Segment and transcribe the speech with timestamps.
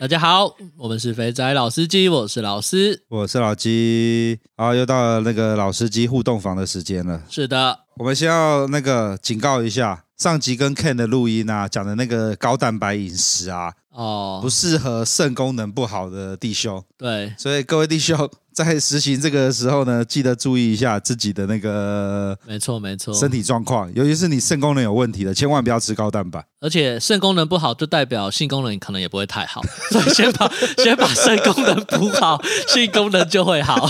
[0.00, 4.38] 大家好，我们是肥仔老司机，我是老司，我是老鸡。
[4.56, 7.20] 好，又到了那个老司机互动房的时间了。
[7.28, 16.84] 是的，我们先要那个警告一下，上集跟 Ken 的录音啊，讲的那个高蛋白饮食啊，哦，不适合肾功能不好的弟兄。
[16.96, 18.30] 对，所以各位弟兄。
[18.64, 26.44] 在实行这个的时候呢，记得注意一下自己的那个，没错没错，身体状况，尤其是你肾功能有问题的，千万不要吃高蛋白。
[26.60, 30.50] 而且肾功能不好，就代表性功能可能也不会太好， 所以先把
[30.82, 33.88] 先把肾功能补好， 性功能就会好。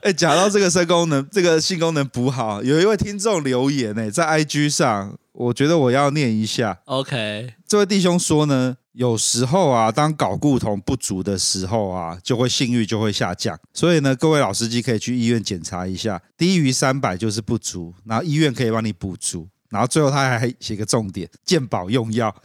[0.00, 6.78] 哎，讲到这个肾功能，这个性功能补好，有一位听众留言呢，在 IG 上，我觉得我要念一下。
[6.86, 8.76] OK，这位弟兄说呢。
[8.92, 13.58] 有时候啊，当睾固酮不足的时候啊，就会性欲就会下降。
[13.72, 19.48] 所以呢，各位老司机可以去医院检查一下，低于三百就是不足，然后医院可以帮你补足。
[19.68, 22.34] 然后最后他还写个重点：健保用药。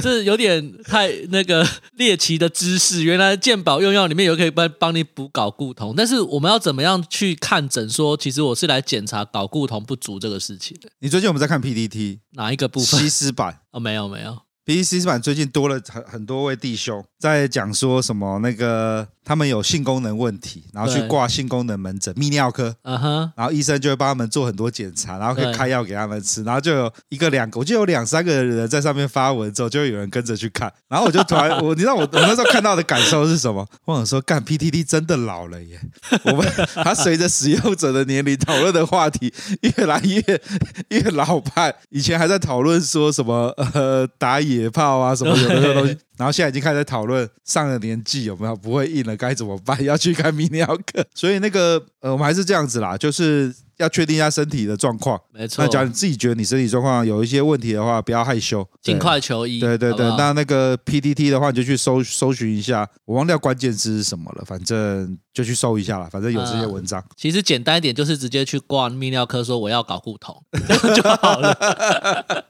[0.00, 1.66] 这有点太那个
[1.96, 3.02] 猎奇的知识。
[3.02, 7.88] 原来健保用药里面有可以帮帮你补睾固酮，但是我们要怎么样去看诊？
[7.88, 10.88] 说其实我是来检查睾固酮不足这个事情的。
[11.00, 13.00] 你最近有没有在看 PDT 哪一个部分？
[13.00, 13.60] 西施版？
[13.72, 14.42] 哦，没有没有。
[14.64, 19.06] PTT 版最近多了很很多位弟兄在讲说什么那个。
[19.24, 33.64] 他们有性功能问题，然后去挂性功能门诊泌尿科，嗯哼，然后医生就会帮他们做很多检查，然后可以开药给他们吃，然后就有一个两个，我记得有两三个人在上面发文之后，就会有人跟着去看，然后我就突然我你知道我我那时候看到的感受是什么？
[33.84, 35.80] 我想说，干 PTT 真的老了耶！
[36.24, 36.44] 我们
[36.82, 40.42] 他随着使用者的年龄，讨论的话题越来越
[40.88, 45.96] 越老派，以前还在讨论说什么呃打野炮啊什么有的东西。
[46.16, 49.82] 然后现在已经开始讨论上了年纪有没有不会硬了该怎么办？
[49.82, 51.04] 要去看泌尿科。
[51.14, 55.20] 所以那个呃，我们还是这样子啦，就是要确定一下身体的状况。
[55.32, 55.64] 没错。
[55.64, 59.58] 那假如你自己觉得你身体状况有一些问题的话，不要害羞，尽快求医。
[59.58, 60.04] 对对对。
[60.06, 67.00] 好好那那个 PTT 的话，你就去搜搜寻一下，我忘掉关键字是什么了，反正就去搜一下了，反正有这些文章。
[67.00, 70.40] 呃、其实简单一点，就是直接去挂泌尿科，说我要搞固酮
[70.94, 72.44] 就好了。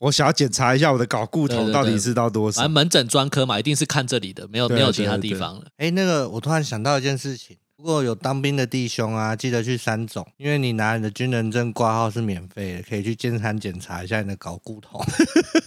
[0.00, 2.62] 我想要检查一下我的睾固酮到底是到多少。
[2.62, 5.66] 反正门诊专科嘛，一定是看这里的，没有没有其他地方了。
[5.76, 15.04] 哎，那个我突然想到一件事情，如果有当兵的弟兄啊，记得去三总，因为你拿你的军人证挂号是免费的，可以去健康检查一下你的睾固酮。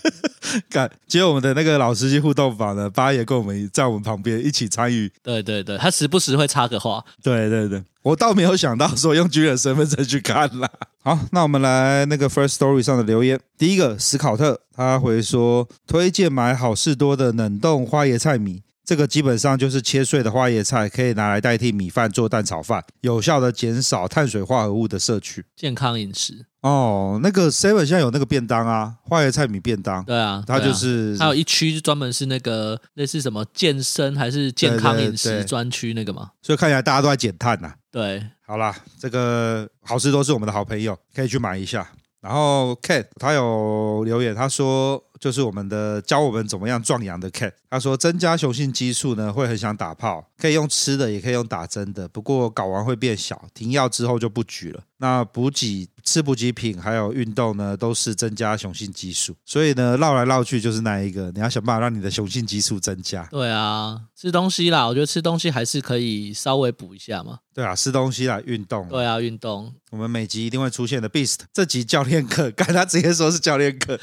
[0.68, 5.12] 看，接着我们的那个老司机互动房呢，八爷跟我们在我们旁边一起参与。
[5.22, 7.04] 对对对，他时不时会插个话。
[7.22, 7.84] 对对对。
[8.02, 10.70] 我倒没有想到说用军人身份证去看啦。
[11.06, 13.38] 好，那我们来那个 First Story 上的留言。
[13.58, 26.46] 第一个史考特，他回说推荐买好事多的冷冻花椰菜米，这个基本上就是切碎的花椰菜，可以拿来代替米饭做蛋炒饭，有效的减少碳水化合物的摄取，健康饮食。
[26.62, 30.04] 哦，那个 Seven 现在有那个便当啊，花椰菜米便当。
[30.06, 36.32] 对啊，它就是还有一区专门是那个类似什么健身还是健康饮食专区那个嘛。
[36.42, 37.74] 所以看起来大家都在减碳呐。
[37.92, 41.88] 对，好啦，这个好事都是我们的好朋友，可以去买一下。
[42.22, 54.84] 然后 Kate 他有留言，他说就是我们的教我们怎么样壮阳的 Ken，他说增加雄性激素呢会很想打炮，可以用吃的也可以用打针的，不过睾丸会变小，停药之后就不举了。
[54.98, 55.88] 那补给。
[56.06, 63.26] 吃补给品还有运动呢，都是增加雄性激素，所以呢，绕来绕去就是那一个，你要想办法让你的雄性激素增加。
[63.32, 67.40] 对啊，吃东西啦，我觉得吃东西还是可以稍微补一下嘛。
[67.54, 68.86] 对啊，吃东西啦运动。
[68.90, 69.74] 对啊，运动。
[69.92, 73.98] 我们每集一定会出现的 Beast，这集教练课， 刚他直接说是教练课，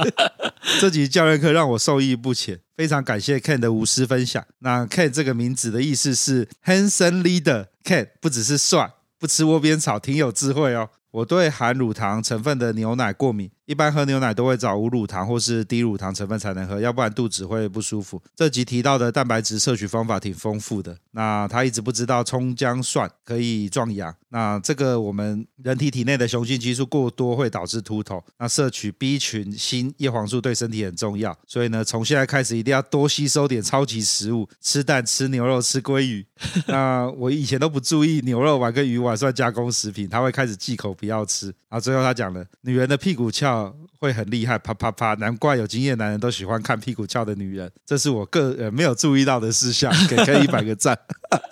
[0.80, 4.46] 这集教练课让我受益不浅，非常感谢 Ken 的无私分享。
[4.60, 10.88] 那 Ken 这个名字的意思是 Handsome Leader，Ken 不只是帅，不吃窝边草，挺有智慧哦。
[11.10, 18.20] 我对含乳糖成分的牛奶过敏，一般喝牛奶都会找无乳糖或是低乳糖成分才能喝，要不然肚子会不舒服。
[18.34, 20.96] 这集提到的蛋白质摄取方法挺丰富的。
[21.10, 24.14] 那他一直不知道葱姜蒜可以壮阳。
[24.30, 28.24] 那这个我们人体体内的雄性激素过多会导致秃头。
[28.38, 31.36] 那摄取 B 群、锌、叶黄素对身体很重要。
[31.46, 36.24] 所以呢，从现在开始一定要多吸收点超级食物，吃蛋、吃牛肉、吃鲑鱼。
[36.68, 41.52] 那我以前都不注意牛肉丸跟鱼丸算加工食品，他会开始忌口不要吃。
[41.68, 43.57] 啊最后他讲了，女人的屁股翘
[43.98, 45.14] 会很厉害，啪啪啪！
[45.14, 50.98] 难怪有经验男人都喜欢看屁股翘的女人，这是我个人没有注意到的事项，给个一百个赞。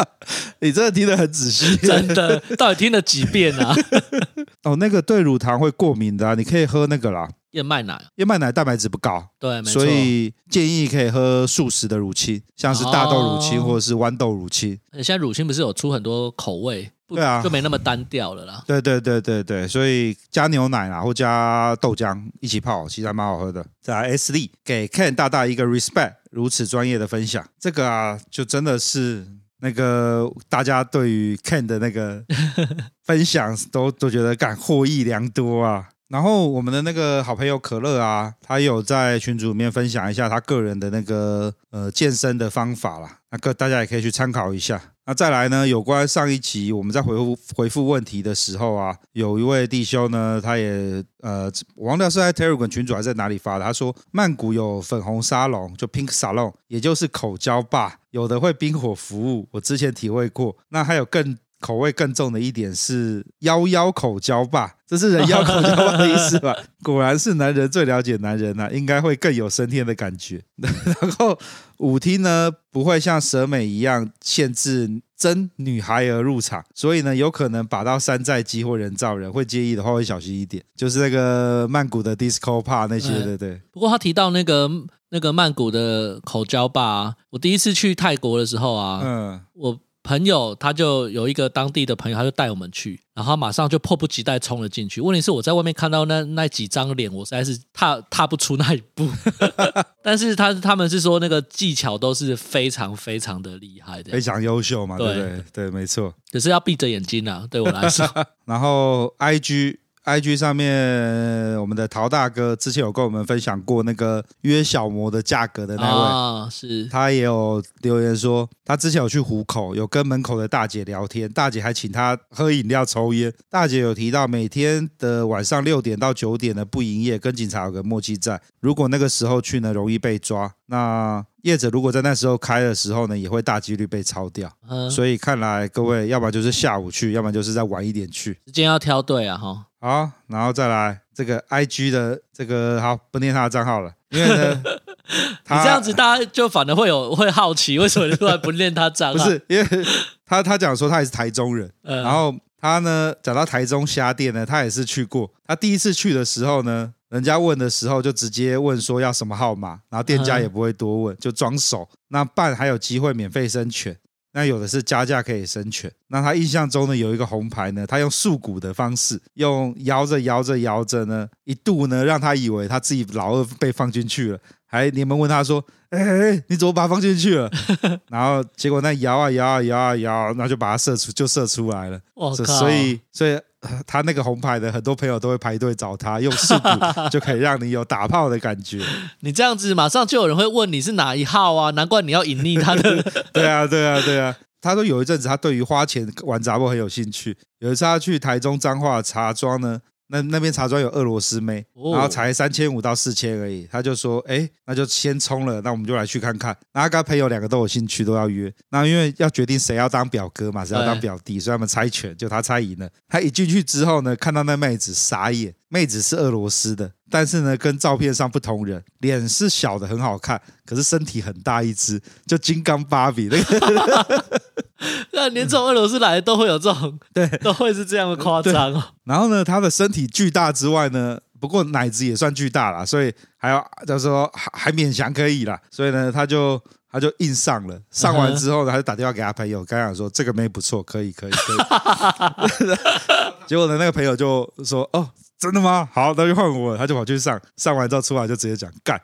[0.60, 3.74] 你真的听得很仔细，真的，到底听了几遍啊？
[4.64, 8.00] 哦，那个对乳糖会过敏的啊，你可以喝那个啦，燕麦奶。
[8.16, 9.82] 燕麦奶蛋白质不高，对，没错。
[9.82, 14.78] 所以建议可以喝素食的乳清，像是大豆乳清或者是豌豆乳清。
[14.94, 16.90] 现在乳清不是有出很多口味？
[17.08, 18.64] 对啊，就没那么单调了啦。
[18.66, 23.64] 对对对对对，所以加牛奶啊，或加豆浆一起泡，其实还蛮好喝的。
[23.80, 29.26] 再来 S 力给 Ken 大大一个 respect，如此专业的分享，这个啊，就真的是
[29.60, 32.24] 那个大家对于 Ken 的那个
[33.04, 35.88] 分享都都觉得感获益良多啊。
[36.08, 44.80] 然后我们的那个好朋友可乐啊，他有在群组里面分享一下他个人的那个呃健身的方法啦，那个大家也可以去参考一下。
[45.08, 45.66] 那再来呢？
[45.66, 53.64] 有关上一集我们在回复回复问题的时候啊，有一位弟兄呢，他也呃，我忘掉是在 Telegram 群组还是在哪里发的。
[53.64, 60.56] 他说曼谷有粉红沙龙，就 Pink Salon，也就是口交吧，有的会冰火服务，我之前体会过。
[60.70, 61.38] 那还有更。
[61.60, 66.54] 口味更重的一点是幺幺口交吧，这是人妖口交吧的意思吧？
[66.84, 70.42] 果然是男人最了解男人呐、啊，应该会更有升天的感觉。
[70.58, 71.38] 然后
[71.78, 80.62] 舞厅呢，不会像蛇美一样限制真女孩儿入场，所以呢，有可能把到山寨机或人造人，会介意的话会小心一点。
[80.76, 83.60] 就是那个曼谷的 disco park 那些，对对对。
[83.72, 84.70] 不过他提到那个
[85.08, 89.80] 那个曼谷的口交吧，我第一次去泰国的时候啊，嗯，我。
[90.06, 95.00] 朋友他就有一个当地的朋友，他就带我们去，然后马上就迫不及待冲了进去。
[95.00, 99.08] 问题是我在外面看到那那几张脸，我实在是踏踏不出那一步。
[100.04, 105.44] 但是他他们是说那个技巧都是非常非常的厉害的，非常优秀嘛，对不对？
[105.52, 106.14] 对，没错。
[106.30, 108.08] 可是要闭着眼睛啊，对我来说。
[108.46, 109.78] 然后 IG。
[110.06, 123.32] IG 上面，我们的陶大哥之前有跟我们分享过那个约小魔的价格的那位，啊、是他也有留言说，他之前有去虎口，有跟门口的大姐聊天，大姐还请他喝饮料、抽烟。
[123.50, 130.52] 大姐有提到每天的晚上六点到九点的不营业，跟警察有个默契在，如果那个时候去呢，容易被抓。
[130.66, 134.50] 那业者如果在那时候开的时候呢，也会大几率被抄掉。
[134.68, 138.32] 嗯，所以看来各位，要么就是下午去，要么就是再晚一点去。
[138.46, 139.66] 时间要挑对啊，哈。
[139.80, 144.62] 好，然后再来这个 IG 的这个，好，不念他的账号了，因为呢，
[145.48, 149.22] 你这样子大家就反而会有会好奇，为什么你突然不念他账号？
[149.24, 149.86] 不是，因为
[150.24, 155.30] 他他讲说他也是台中人，嗯，然后他呢讲到台中虾店呢，他也是去过。
[155.46, 156.92] 他第一次去的时候呢。
[157.16, 161.88] 人家问的时候就直接问说要什么号码，然后店家也不会多问，就装熟。
[162.08, 163.96] 那办还有机会免费生犬，
[164.34, 165.90] 那有的是加价可以生犬。
[166.08, 177.50] 那他印象中呢有一个红牌呢，他用束骨的方式，用摇着摇着摇着呢，一度呢让他以为他自己老二被放进去了，还连忙问他说：“哎哎，你怎么把它放进去了？”
[178.10, 181.98] 然后结果那摇啊摇啊摇啊摇，那就把它射出，就射出来了。
[182.44, 183.40] 所以所以。
[183.86, 186.68] 他那个红牌的很多朋友都会排队找他，用束骨
[187.10, 188.80] 就可以让你有打炮的感觉。
[189.20, 191.70] 你这样子，马上就有人会问你是哪一号啊？
[191.72, 193.02] 难怪你要隐匿他的。
[193.32, 194.36] 对啊，对啊，对啊。
[194.60, 197.36] 他说有一阵子他对于花钱玩杂货很有兴趣。
[197.58, 199.80] 有一次他去台中彰化茶庄呢。
[200.08, 206.56] 那那边茶庄有俄罗斯妹，然后才三千五到四千而已，他就说，哎，那就先冲了，那我们就来去看看。
[206.72, 208.52] 然后他跟他朋友两个都有兴趣，都要约。
[208.70, 212.88] 那因为要决定谁要当表哥嘛，谁要当表弟，所以他们猜拳，就他猜赢了。
[213.08, 224.40] 他一进去之后呢，看到那妹子傻眼，妹子是俄罗斯的，但是呢跟照片上不同人，脸是小的很好看，可是身体很大一只，就金刚芭比那个。
[225.12, 228.82] 那连从俄罗斯来都会有这种， 对，都会是这样的夸张哦。
[229.04, 235.58] 然后呢，他的身体巨大之外呢，不过奶子也算巨大了，所以还要就是说还还勉强可以啦。
[235.70, 237.80] 所以呢，他就他就硬上了。
[237.90, 242.76] 上完之后呢，他就打电话给他朋友，刚刚讲说这个妹不错，可以可以可以。
[243.46, 245.88] 结果呢，那个朋友就说：“哦，真的吗？
[245.92, 249.00] 好，那就换我。”他就跑去上，上完之后出来就直接讲干。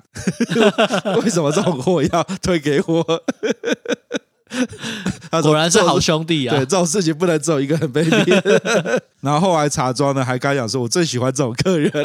[1.22, 3.22] 为什么这种货要推给我？
[5.42, 6.56] 果然是好兄弟啊！
[6.56, 8.42] 对，这种事情不能只有一个人被骗。
[9.20, 11.90] 然后后来茶庄呢，还刚讲说，我最喜欢这种客人。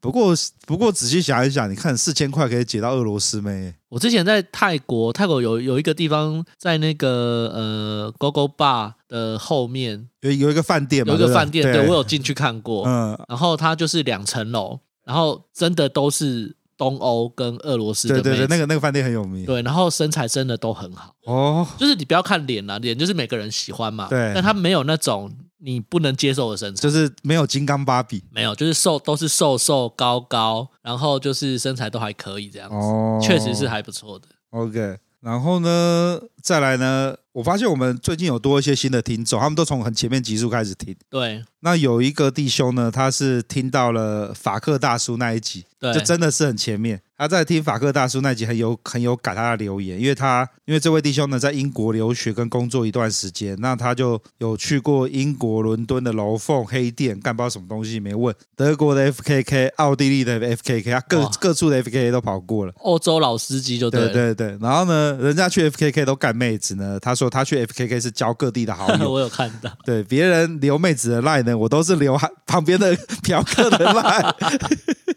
[0.00, 0.34] 不过，
[0.66, 3.72] 不过仔细想一想，你看四千块可以解到俄罗斯妹。
[3.88, 12.84] 我之前在泰国，泰国有有一个地方，在那个呃 GoGo Bar 的后面有有一个饭店嘛，有一个饭店，对，对我有进去看过。
[12.86, 16.56] 嗯，然后它就是两层楼，然后真的都是。
[16.82, 19.46] 东欧跟俄罗斯的，对对对，那个那个饭店很有名。
[19.46, 21.14] 对，然后身材真的都很好。
[21.26, 24.08] 哦，就是你不要看脸啦，脸就是每个人喜欢嘛。
[24.08, 34.26] 对，但他没有那种你不能接受的身材，就是没有金刚芭比，没有，就是瘦都是瘦瘦高高，然后就是身材都还可以这样子，哦，确实是还不错的。
[34.50, 40.94] OK，然后呢，再来呢，我发现我们最近有多一些新的听众，他们都从很前面集数开始听。
[41.08, 45.64] 对，那有一个弟兄呢，他是听到了法克大叔那一集。
[45.78, 47.00] 对，就真的是很前面。
[47.18, 64.58] 他在听法克大叔那一集很有很有感，他的留言，因为他因为这位弟兄呢在英国留学跟工作一段时间，那他就有去过英国伦敦的楼凤黑店，干不知道什么东西没问，德国的 FKK，奥地利的 FKK，他各各处的 FKK 都跑过了，欧洲老司机就对对对对。
[64.60, 69.70] 然后呢，人家去 FKK 都干妹子呢，他说他去 FKK 是交各地的好友， 我有看到。
[69.84, 74.34] 对，别人留妹子的赖呢，我都是留旁边的嫖客的赖。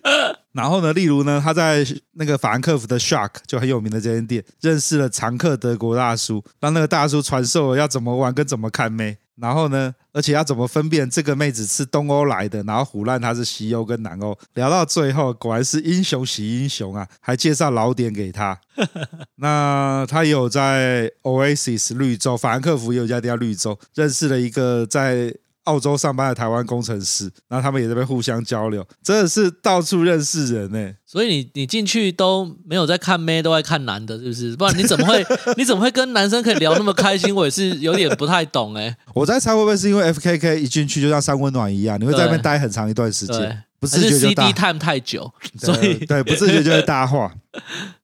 [0.54, 9.18] 然后呢，例如呢，他在那个法兰克福的 Shark 就很有名的这间店，认识了常客德国大叔，让那个大叔传授了要怎么玩跟怎么看妹。
[9.38, 14.38] 然后呢，而且要怎么分辨这个妹子是东欧来的，然后胡乱她是西欧跟南欧。
[14.54, 18.60] 聊到最后，果然是英雄惜英雄啊，还介绍老点给他。
[19.36, 25.34] 那他也有在 Oasis 绿洲，法兰克福也有家店叫绿洲，认识了一个在。
[25.66, 30.94] 澳洲上班的台湾工程师，然后他们也在那边互相交流，真的是到处认识人呢。
[31.06, 34.56] 所以你你进去都没有在看妹，都在看男的，是不是？
[34.56, 35.26] 不然你怎么会
[35.58, 37.34] 你怎么会跟男生可以聊那么开心？
[37.34, 38.96] 我也是有点不太懂哎。
[39.14, 47.34] 我在猜会不会是因为 FKK 一进去就像三温暖一样，你会在那边待很长一段时间，不自觉就 CD time 太久，所以对，对不自觉就会搭话。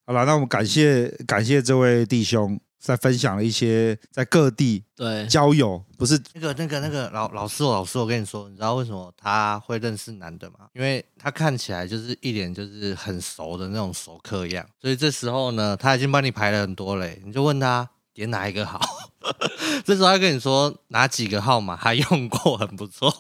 [0.06, 2.60] 好了，那我们感谢感谢这位弟兄。
[2.82, 10.68] 在分享了一些在各地对交友，不是那个那个那个老老师，老师，我跟你说，你知道为什么他会认识男的吗？
[10.74, 18.80] 因为他看起来就是一脸就是很熟的那种熟客样，所以这时候呢，他已经帮你排了很多嘞，你就问他点哪一个好。
[19.86, 23.14] 这时候他跟你说哪几个号码他用过很不错。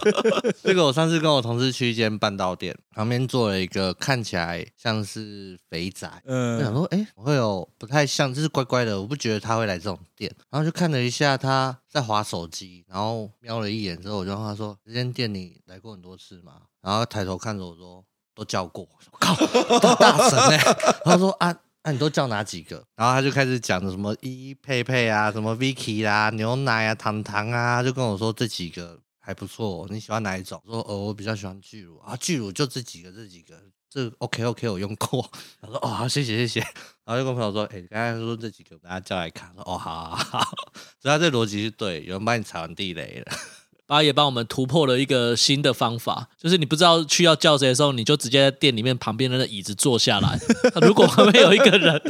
[0.64, 6.10] 这个我上次跟我同事去一间半道店，旁边坐了一个看起来像是肥仔。
[6.24, 10.34] 嗯，我想说，哎，我会有不太像，就是乖乖的，我不觉得他会来这种店。
[10.50, 18.02] 然后就看了一下他在划手机，然后瞄了一眼之后，我就问他说：“这间店你来过很多次吗？”然后抬头看着我说
[18.34, 19.36] ：“都叫过。”我靠，
[19.78, 20.76] 大，大神哎、欸！
[21.04, 22.84] 他说：“啊。”那、你都叫哪几个？
[22.94, 29.86] 然后他就开始讲的什么依依佩佩啊，什么 Vicky 啦、啊，牛奶啊，糖糖啊，就跟我说这几个还不错。
[29.90, 30.62] 你喜欢哪一种？
[30.64, 33.60] 说哦，我比较喜欢巨乳啊，巨乳就这几个，这几个，
[33.90, 35.28] 这 OK OK，我用过。
[35.60, 36.60] 他说哦，好，谢谢谢谢。
[37.04, 39.52] 然后就跟朋友说，哎，刚才说这几个，大家叫来看。
[39.54, 40.40] 说哦，好好好。
[41.02, 43.32] 所以他这逻辑是对，有人帮你踩完地雷了。
[43.92, 50.38] 他也帮我们突破了一个新的方法，就是你不知道去要叫谁的时候，你就直接在店里面旁边的那椅子坐下来。
[50.80, 52.00] 如果旁边有一个人，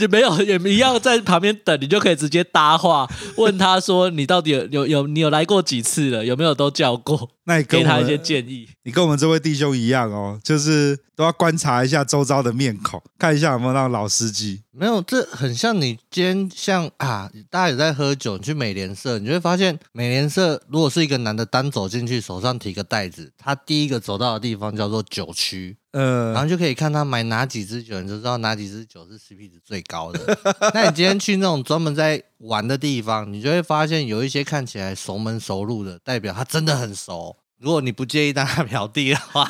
[0.00, 6.24] 就没有也一样在旁边等，你就可以直接搭话，问他说：“你到底有有有你有来过几次了？
[6.24, 8.68] 有没有都叫过？”那你给他一些建议。
[8.82, 14.62] 你跟我们这位弟兄一样哦，就是都要观察一下周遭的面孔，看一下有没有那种老司机。
[14.70, 30.38] 没有，这很像你今天像啊，大家也在喝酒，你去美联社，你就会发现美联社如果是一个男的单走进去，手上提个袋子，他第一个走到的地方叫做酒区，嗯，然后就可以看他买哪几支酒，你就知道哪几支酒是 CP 值最高的。
[30.74, 37.36] 那你今天去那种专门在玩的地方，你就会发现有一些看起来熟门熟路的，代表他真的很熟。
[37.60, 39.48] 如果你不介意当他表弟的话，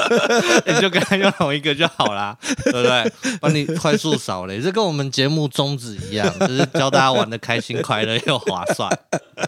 [0.66, 3.12] 你就跟他用同一个就好啦， 对不对？
[3.40, 8.90] 帮你快速扫雷，这跟我们节目宗旨一样，就是教大家玩的开心、快乐又划算。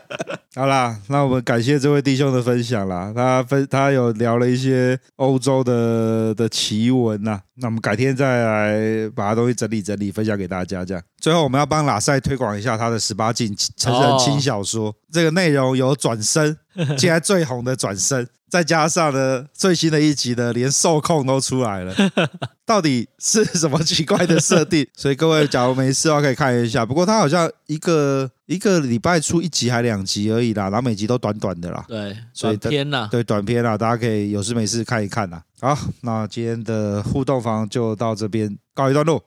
[0.54, 10.84] 好啦，那我们感谢这位弟兄的分享啦，他分他有聊了一些欧洲的的奇闻呐，那我们改天再来把他东西整理整理，分享给大家。
[10.84, 16.56] 这样，最后我们要帮拉塞推广一下他的十八禁成人轻小说，哦、这个内容有转身。
[16.98, 21.94] 现在最红的转身，再加上呢最新的一集呢，连受控都出来了，
[22.66, 24.84] 到底是什么奇怪的设定？
[24.94, 26.84] 所以各位假如没事的话可以看一下。
[26.84, 31.84] 不过他好像一个一个礼拜出一集还两集而已啦，然后每集都短短的啦。
[31.86, 35.40] 对，所以短片啦，对短片啦，大家可以有事没事看一看啦。
[35.60, 39.22] 好，那今天的互动房就到这边告一段落。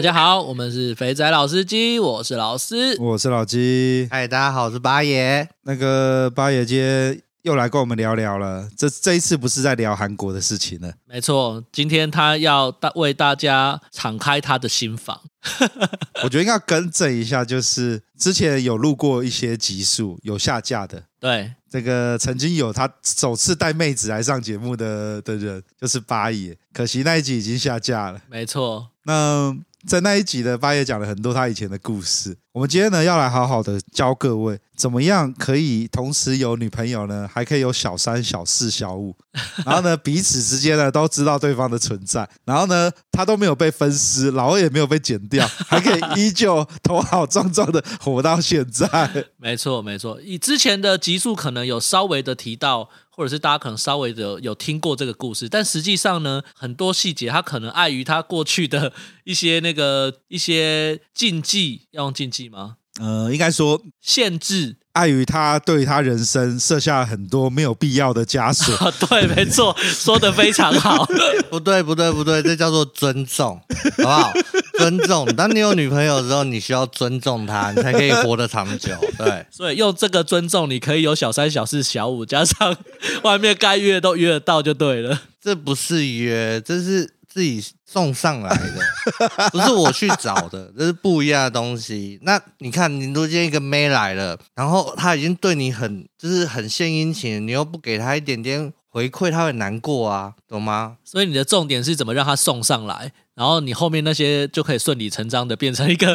[0.00, 4.08] 大家好，我们是肥仔老司机，我是老司，我是老鸡。
[4.10, 5.46] 嗨，大家好，我是八爷。
[5.64, 10.90] 那个八爷今天又来跟我们聊聊了，这这一次不是在聊韩国的事情了。
[11.04, 15.20] 没错，今天他要大为大家敞开他的心房。
[16.24, 21.02] 我觉得应该要更正一下，就是之前有录过一些集数有下架的。
[21.20, 26.56] 对，这个曾经有他首次带妹子来上节目的的人，就是八爷。
[26.72, 28.22] 可惜那一集已经下架了。
[28.30, 29.54] 没错，那。
[29.86, 32.36] 在那一集的八爷讲了很多他以前的故事。
[32.52, 39.16] 我们今天呢要来好好的教各位，怎么样可以同时有女朋友呢，还可以有小三、小四、小五，
[39.64, 49.26] 然后呢彼此之间呢都知道对方的存在，然后呢他都没有被分尸，老二也没有被剪掉，还可以依旧头好壮壮的活到现在。
[49.36, 50.20] 没错，没错。
[50.20, 52.90] 以之前的集数可能有稍微的提到。
[53.20, 62.76] 或者是大家可能稍微的有听过这个故事，但实际上呢，很多细节他可能碍于他过去的一些那个一些禁忌，要用禁忌吗？
[62.98, 68.74] 呃，应该说限制，碍于他对他人生设下很多没有必要的枷锁。
[69.08, 71.06] 对，没错，说的非常好。
[71.48, 73.60] 不对，不对，不对，这叫做尊重，
[73.98, 74.32] 好不好？
[74.78, 78.94] 尊重，当你有女朋友的时候，你需要尊重她，你才可以活得长久。
[79.18, 82.76] 对，所以用这个尊重，你可以有小三、小四、小五，加上
[83.22, 85.22] 外面该约都约得到就对了。
[85.40, 92.18] 这不是约，这是自己送上来的， 不是我去找的， 这是不一样的东西。
[92.22, 100.96] 那你看，你如果今一个妹来了，然后她已经对你很，就是很献殷勤，你又不给她一点点回馈，她会难过啊，懂吗？
[101.04, 103.12] 所以你的重点是怎么让她送上来？
[103.36, 106.14] 然后你后面那些就可以顺理成章的变成一个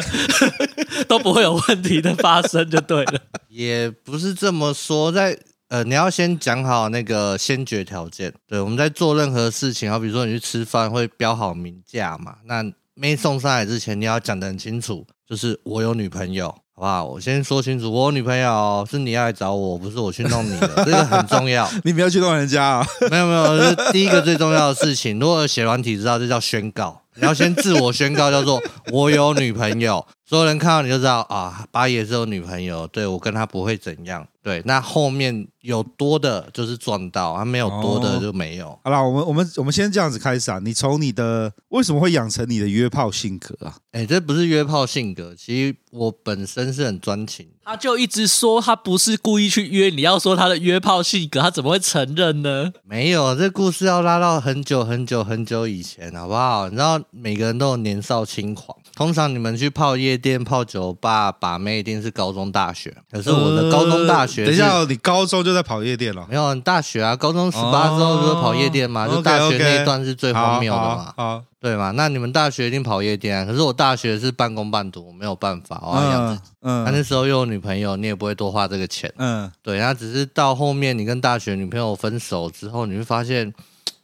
[1.08, 3.20] 都不会有问题的发生就对了。
[3.48, 5.36] 也不是这么说，在
[5.68, 8.32] 呃，你要先讲好那个先决条件。
[8.46, 17.04] 对，我们在做任何事情，好比如说你去吃饭会标好名价嘛，那没送上来之前你要讲得很清楚，就是我有女朋友，好不好？
[17.04, 21.68] 我先说清楚，我有女朋友是你要来找我，不是我去弄你的，这个很重要。
[21.82, 22.86] 你不要去弄人家啊！
[23.10, 25.18] 没有没有，这是第一个最重要的事情。
[25.18, 27.02] 如果写软体知道，这叫宣告。
[27.18, 28.62] 你要先自我宣告，叫做
[28.92, 34.26] 我有女朋友，所有人看到你就知道啊，八爷是有女朋友，对，我跟他不会怎样。
[34.46, 38.68] 对，那后面有多的就是赚到，他没有多的就没有。
[38.68, 40.60] 哦、好了，我们我们我们先这样子开始啊。
[40.62, 43.74] 你从你的为什么会养成你的约炮性格啊？
[43.90, 47.48] 哎、欸，这不是约炮性格，其实我本身是很专情。
[47.64, 52.72] 他就一直说他不是故意去约，你要说他的约炮性格，他怎么会承认呢？
[52.84, 56.68] 没有，这故事要拉到很久很久很久以前，好不好？
[56.68, 62.96] 你知道每个人都有年少轻狂，通常你们去泡夜店、泡酒吧、把妹一定是高中、大学。
[63.10, 66.26] 可是我的高中、大学、呃，等一下，你高中就在跑夜店了？
[66.28, 71.42] 没有，你大学啊，高中十八之后就是跑夜店嘛，哦、就大学那一段是最荒谬的嘛。
[71.58, 71.90] 对嘛？
[71.96, 73.44] 那你们大学一定跑夜店啊？
[73.44, 76.50] 可是我大学是半工半读，我没有办法，我要养自己。
[76.60, 79.12] 嗯，那、嗯、那时候又有女朋友，你也不会多花这个钱。
[79.16, 79.80] 嗯，对。
[79.80, 83.52] 那只是到后面，你跟大学女朋友分手之后，你会发现，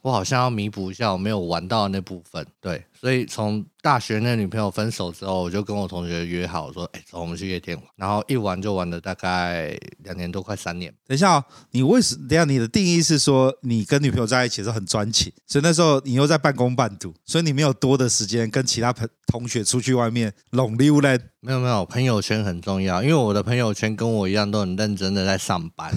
[0.01, 2.45] 我好像要弥补一下我没有玩到的那部分。
[2.59, 10.89] 对，所以从大学那女朋友分手之后，我就跟我同学约好说：“哎，走，我们去夜店玩。”然后一玩就玩了大概两年多，快三年。
[11.05, 12.25] 等一下、哦，你为什么？
[12.29, 21.19] 等一下，你的定义是说你跟女朋友在一起的时候很专情，所以那时候你又在半工半读，所以你没有多的时间跟其他朋同学出去外面拢溜嘞。
[21.41, 25.93] 没有没有，朋友圈很重要，因为我的朋友圈跟我一样都很认真的在上班，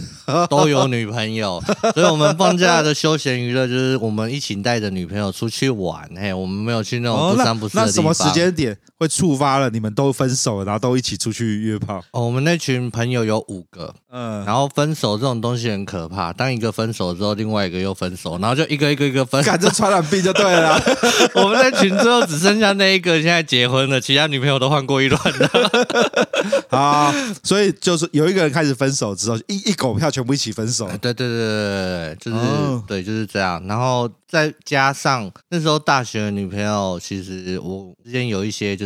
[0.51, 1.63] 都有女朋友，
[1.95, 6.11] 所以我们放假的休闲娱乐就是我们一起带着女朋友出去玩。
[6.17, 7.87] 嘿，我们没有去那种不三不四的地方。
[7.87, 12.03] 哦，那，那什么时间点会触发了你们都分手，然后都一起出去约炮？
[12.13, 20.81] 哦，我们那群朋友有五个，嗯，然后分手这种东西很可怕，当一个分手之后，另外一个又分手，然后就一个一个一个分，感觉传染病就对了。
[21.37, 25.51] 我们那群最后只剩下那一个现在结婚了，其他女朋友都换过一轮了。
[26.69, 30.87] 好，所以就是有一个人开始分手之后，一一狗票全部一起分手。
[31.01, 33.63] 对对对对对，就是、哦、对就是这样。
[33.67, 38.86] 然后再加上那时候大学的女朋友，其实我之间有一些就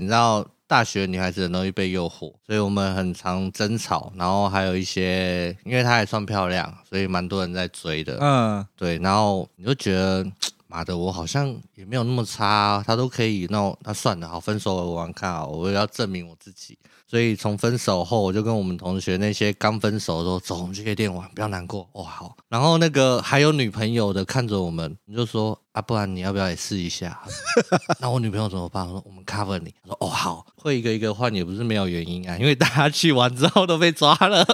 [0.00, 4.12] 你知道，大学女孩子很容易被诱惑，所以我们很常争吵。
[4.16, 8.18] 然后还有一些，因为她还算漂亮，所以蛮多人在追的。
[8.20, 8.98] 嗯，对。
[8.98, 10.26] 然后你就觉得。
[10.68, 16.78] 妈的，我好像也没有那么差啊，他都可以，那那算了，好，分手了，我玩看啊，我要证明我自己。
[17.06, 22.34] 所以从分手后，我就跟我们同学那些刚分手的时候：“走，我们去夜店玩，不要难过。”哦，好。
[22.48, 27.18] 然后那个还有女朋友的看着我们，你就说：“啊，不然你要不要也试一下？”
[28.00, 28.84] 那我女朋友怎么办？
[28.86, 34.44] 我说：“我们 cover 你。”他说：“哦，好。”会一个一个换也不是没有原因啊，因为大家去完之后都被抓了。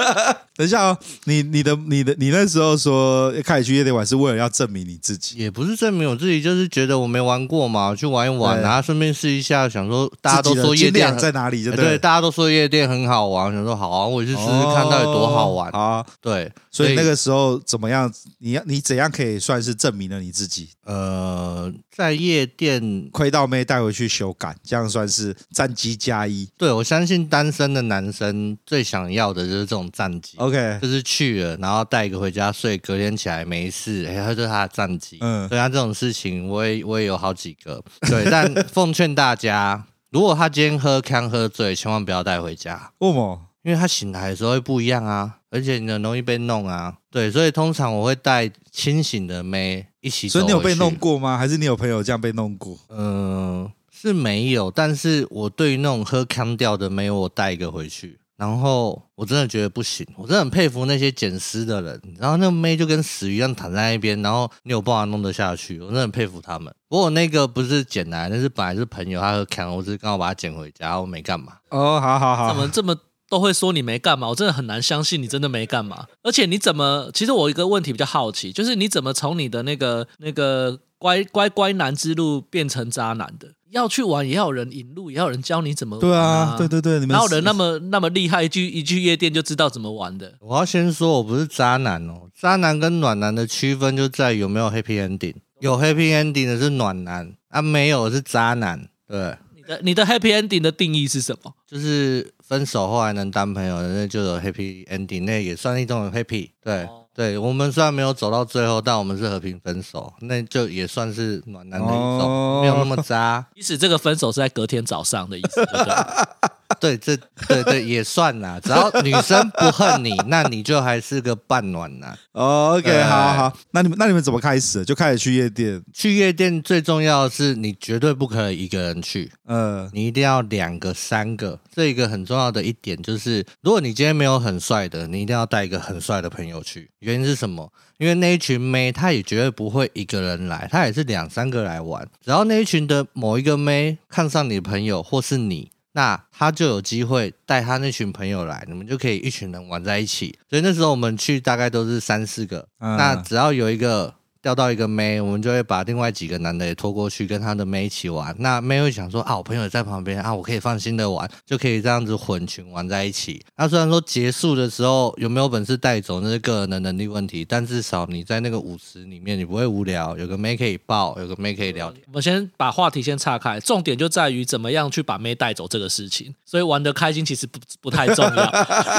[0.56, 5.38] 等一下哦，你你的你的你那时候说开始去夜店玩，是为了要证明你自己？
[5.38, 16.04] 也不是证明我自己，就是觉得我没玩过嘛，我去玩一玩，然后顺便试一下，想说大家都说夜店在哪里，对对，大家都说夜店很好玩，想说好啊，我去试试看到底多好玩啊。
[16.20, 18.12] 对，所以那个时候怎么样？
[18.38, 20.70] 你要你怎样可以算是证明了你自己？
[20.82, 26.48] 呃，在夜店亏到妹带回去修改，这样算是战绩加一。
[26.58, 30.36] 对，我相信单身的男生最想要的就是这种战绩。
[30.38, 35.18] OK，就是去了，然后带一个回家睡，隔天起来没事，哎，他就是他的战绩。
[35.20, 37.80] 嗯，对他这种事情，我也我也有好几个。
[38.08, 42.90] 对，但奉劝大家，如果他今天喝康喝醉，千万不要带回家。
[42.98, 43.43] 为什么？
[43.64, 46.94] 因为他醒来的时候会不一样啊，而且你很容易被弄啊。
[47.10, 50.28] 对，所以通常我会带清醒的妹一起。
[50.28, 51.36] 所以你有被弄过吗？
[51.36, 52.78] 还是你有朋友这样被弄过？
[52.90, 58.18] 嗯，是没有，但是我对于那种喝康掉的妹，我带一个回去。
[58.36, 62.02] 然后我真的觉得不行，我真的很佩服那些捡尸的人。
[62.18, 66.74] 然后那个妹就跟死鱼一样躺在那边，然后你有办法弄得下去，我真的很佩服他们。
[66.88, 71.52] 不过那个不是捡来，那是本来是朋友，他喝康，我只是刚好把他捡回家，我没干嘛。
[71.70, 72.96] 哦，好好好，怎么这么
[73.28, 74.28] 都会说你没干嘛？
[74.28, 76.06] 我真的很难相信你真的没干嘛。
[76.22, 77.10] 而且你怎么？
[77.12, 83.48] 其实我一个问题比较好奇，就是你怎么从你的那个那个乖乖乖男之路变成渣男的？
[83.70, 86.54] 要去玩也要有人引路，也要有人教你怎么玩啊。
[86.56, 90.34] 对啊，对对对，你们哪有人那么那么厉害，一去一去夜店就知道怎么玩的？
[90.40, 92.28] 我要先说，我不是渣男哦。
[92.38, 95.34] 渣男跟暖男的区分就在有没有 happy ending。
[95.58, 98.88] 有 happy ending 的是暖男啊，没有的是渣男。
[99.08, 101.52] 对，你的你的 happy ending 的定义是什么？
[101.66, 106.50] 就是分手后还能当朋友，那就有 happy ending，那也算一种 happy。
[106.62, 106.84] 对。
[106.84, 113.46] 哦对，我们虽然没有走到最后，但我们是和平分手，那就也算是暖男的一种，哦、没有那么渣。
[113.54, 115.94] 即使这个分手是在隔天早上的意思，对不对？
[116.80, 118.58] 对，这对对也算啦。
[118.60, 122.16] 只要女生不恨你，那你就还是个半暖男。
[122.32, 123.58] 哦、OK，好好好。
[123.70, 124.84] 那你们那你们怎么开始？
[124.84, 125.82] 就开始去夜店？
[125.92, 129.30] 去夜店最重要的是，你绝对不可以一个人去。
[129.46, 131.58] 嗯、呃，你一定要两个、三个。
[131.70, 136.90] 这一个很重要的一点就是，如果你今天没有很帅的，你一定要带一个很帅的朋友去。
[137.00, 137.70] 原因是什么？
[137.98, 142.06] 因为那一群妹，她也绝对不会一个人来，她也是两三个来玩。
[142.24, 145.70] 只要那一群的某一个妹看上你的朋友或是你。
[145.94, 150.38] 那他就有机会带他那群朋友来，你们就可以一群人玩在一起。
[150.50, 154.14] 所以那时候我们去大概都是三四个，嗯、那只要有一个。
[154.44, 158.36] 钓到一个妹，我们就会把另外几个男的也拖过去跟他的妹一起玩。
[158.38, 163.42] 那妹会想说啊，我朋友也在旁边啊，我可以放心的玩，就可以这样子混群玩在一起。
[163.56, 172.02] 那虽然说结束的时候有没有本事带走，那是个人的能力问题，但至少你在那个舞池里面，你不会无聊，有个妹可以抱，有个妹可以聊天。
[172.12, 176.34] 我先把话题先岔开，重点就在于怎么样去把妹带走这个事情。
[176.44, 178.52] 所以玩得开心其实不不太重要。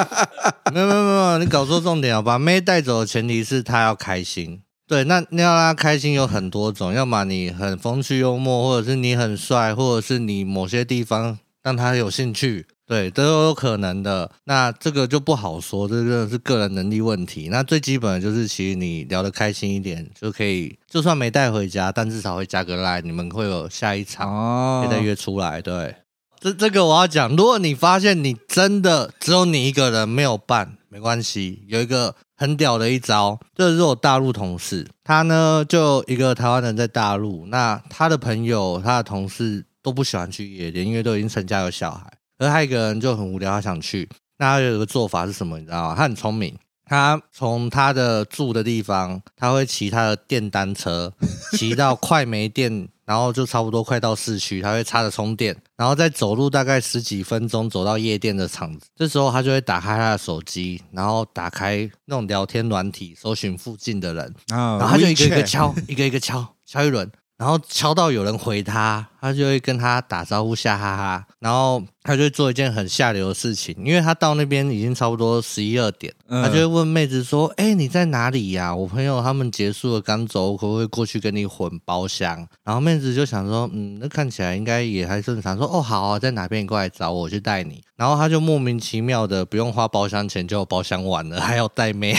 [0.73, 2.23] 没有没有没有，你搞错重点了。
[2.23, 4.61] 把妹带走的前提是她要开心。
[4.87, 14.29] 对，那你要让他开心有很多种，要么你很风趣幽默，或者是你很帅，或者是你某些地方让他有兴趣，对，都有可能的。
[14.43, 17.49] 那这个就不好说，这个是个人能力问题。
[17.49, 25.59] 那最基本的就是，其实你聊得开心一点就可以，就算没带回家，但至少会加个 line，你们会有下一场，可以再约出来。
[25.59, 25.95] 对，
[26.39, 32.15] 这这个我要讲，如果你发现你真的只有你一个人没有伴，没关系，有一个。
[32.35, 44.09] 很屌的一招，这是我大陆同事，他呢就一个台湾人在大陆，那他的朋友、他的同事都不喜欢去夜店，因为都已经成家有小孩，而他一个人就很无聊，他想去。
[44.37, 45.57] 那他有一个做法是什么？
[45.57, 45.95] 你知道吗？
[45.95, 51.13] 他很聪明，他从他的住的地方，他会骑他的电单车，
[51.53, 52.89] 骑到快没电。
[53.05, 58.87] 然后就差不多快到市区，他会插着充电，然后再走路大概十几分钟走到夜店的场子。
[58.95, 67.09] 这时候他就会打开他的手机，然后打开那种聊天软体，搜寻附近的人，然后他就一个一个敲，一个一个敲，敲一轮。
[67.37, 71.25] 然后敲到有人回他，他就会跟他打招呼，笑哈哈。
[71.39, 78.75] 然后他就会做一件很下流的事情，因为他到那边已经差不多十一二点，嗯、他就会问妹子说：“哎，你在哪里呀？
[78.75, 86.61] 我朋友他们结束了刚走，可不可以过去跟你混包厢？”然后妹子就想说：“嗯，那看起来应该也还正常。”说：“哦，好啊，在哪边？
[86.61, 92.13] 你过来找我，我去带你。”然后他就莫名其妙的不用花包厢钱就有包厢玩了，还要带妹。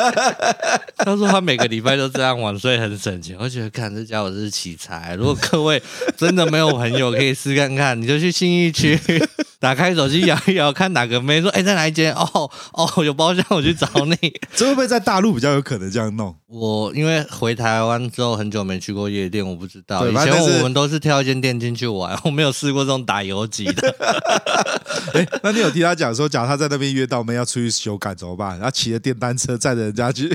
[0.96, 3.36] 他说他每个礼拜都这样玩，所以很省钱。
[3.40, 5.16] 我觉得看这家伙是奇才。
[5.16, 5.82] 如果各位
[6.22, 8.96] 真的没有朋友可以试看看，你就去信义区，
[9.58, 12.14] 打开手机摇一摇，看哪个妹说，哎、欸，在哪一间？
[12.14, 14.16] 哦哦，有包厢，我去找你。
[14.54, 16.32] 这会不会在大陆比较有可能这样弄？
[16.46, 20.06] 我因为回台湾之后很久没去过夜店，我不知道。
[20.06, 23.94] 以前我们都是挑一间店进去玩，我没有试过这种打游击的。
[25.14, 28.50] 哎，那你有听他讲说，假如他在那边约到妹要出去修改怎么办？
[28.58, 30.32] 然后骑着电单车载着人家去？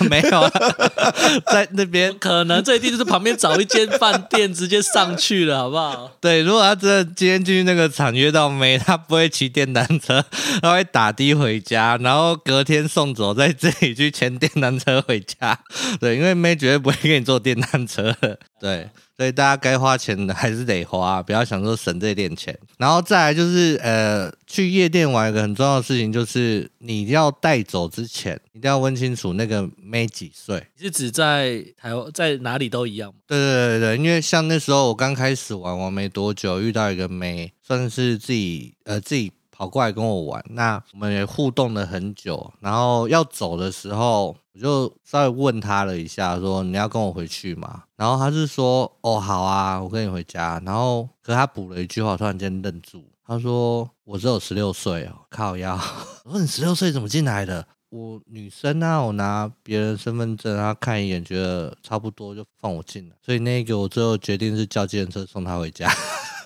[0.08, 0.50] 没有，
[1.50, 6.10] 在那边可能这一定就是旁边找一间饭店直接上去了，好不好？
[6.20, 10.24] 对，如果他真的今天进去那个场约到妹，他不会骑电单车，
[10.62, 15.58] 他会打的回家，然后隔天送走，在这里去牵电单车回家。
[16.00, 18.38] 对，因为妹绝对不会给你坐电单车的。
[18.60, 22.56] 对，所以大家该花钱的 还是得花，不要想说省这点钱。
[22.78, 30.64] 然后再来就是，呃，去夜店玩一个很重要的事情，就是你要带走之前，一定要问清楚那个妹几岁。
[30.76, 33.18] 你是指在台湾，在哪里都一样吗？
[33.26, 39.32] 对对对对，因为像那时候我刚开始玩玩没多久，遇到一个妹，算是自己呃自己。
[39.58, 42.52] 跑过来跟我玩，那我们也互动了很久。
[42.60, 55.76] 然后要走的时候，我就稍微问他了一下，说：“你要跟我回去吗？”然后他是说：“哦，好啊，我跟你回家。”然后可他补了一句话，突然间愣住，他说：“我只有十六岁哦，靠腰。”
[56.24, 63.16] 我说：“你十六岁怎么进来的？”我女生啊，我拿别人身份证，他看一眼，觉得差不多就放我进来。
[63.20, 65.90] 所以那个我最后决定是叫计程车送他回家。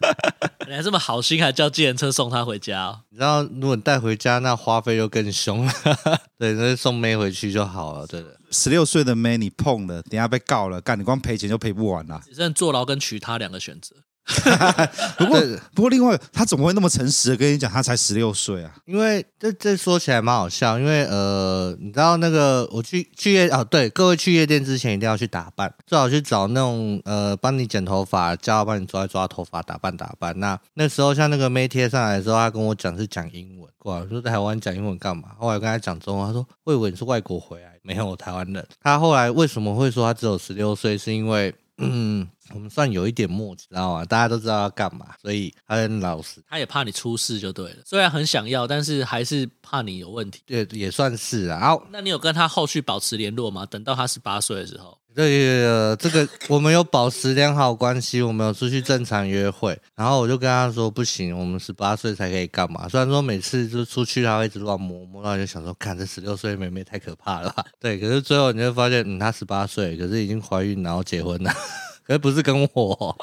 [0.69, 3.01] 你还这么好心，还叫计程车送他回家哦？
[3.11, 5.73] 你知道，如果你带回家，那花费就更凶了。
[6.39, 8.07] 对，那就送妹回去就好了。
[8.07, 12.21] 对的，十六岁的妹你碰了，等下被告了，干你光赔钱就赔不完了。
[12.25, 13.97] 只剩坐牢跟娶她两个选择。
[15.19, 15.41] 不过，
[15.75, 18.73] 不过，另外，他怎么会那么诚实的跟你讲，他才十六岁啊？
[18.87, 30.39] 因为这这说起来蛮好笑，因为呃，你知道那个我去去夜啊，对，各位去夜店之前一定要去打扮，最好去找那种呃帮你剪头发，叫他帮你抓一抓头发，打扮打扮。
[30.39, 35.31] 那那时候像那个妹贴上来的时候，他跟我讲是讲英文，过来说在台湾讲英文干嘛？
[35.37, 38.65] 后来跟他讲中文，他说我以为你是外国回来，没有我台湾人。
[38.81, 40.97] 他后来为什么会说他只有十六岁？
[40.97, 42.29] 是因为嗯。
[42.53, 44.05] 我们算有一点默契，知道吗？
[44.05, 46.43] 大家都知道要干嘛，所以他很老实。
[46.47, 47.77] 他也怕你出事就对了。
[47.87, 50.43] 虽然很想要，但是还是怕你有问题。
[50.45, 51.61] 对，也算是啊。
[51.61, 53.65] 好，那你有跟他后续保持联络吗？
[53.65, 54.99] 等到他十八岁的时候。
[55.15, 59.79] 对，这个我们有保持良好关系，我们有出去正常约会。
[59.95, 62.89] 然后我就跟他说，不行，我们十八岁才可以干嘛？
[62.89, 67.65] 虽然说每次就出去他会一直乱摸摸，到就想说，看这十六岁妹妹太可怕了吧？
[67.79, 71.53] 对，可是最后你就发现，嗯，她十八岁，可是已经怀孕，然后结婚了。
[72.05, 73.17] 可是不是跟我，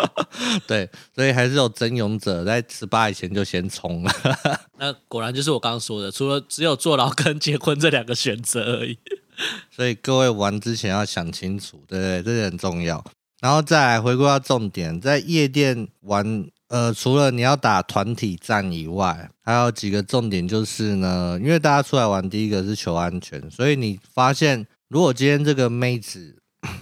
[0.68, 4.12] 对，所以还是有真勇者在十八以前就先冲了。
[4.76, 8.98] 那果然就是我刚刚说的，除了只有坐牢跟结婚这两个选择而已。
[9.70, 12.22] 所以各位玩之前要想清楚，对不对？
[12.22, 13.04] 这个很重要。
[13.40, 26.34] 然后再来回归到重点，在夜店玩，呃，除了你要打团体战以外，还有几个重点就是呢，因为大家出来玩，第一个是求安全，所以你发现如果今天这个妹子。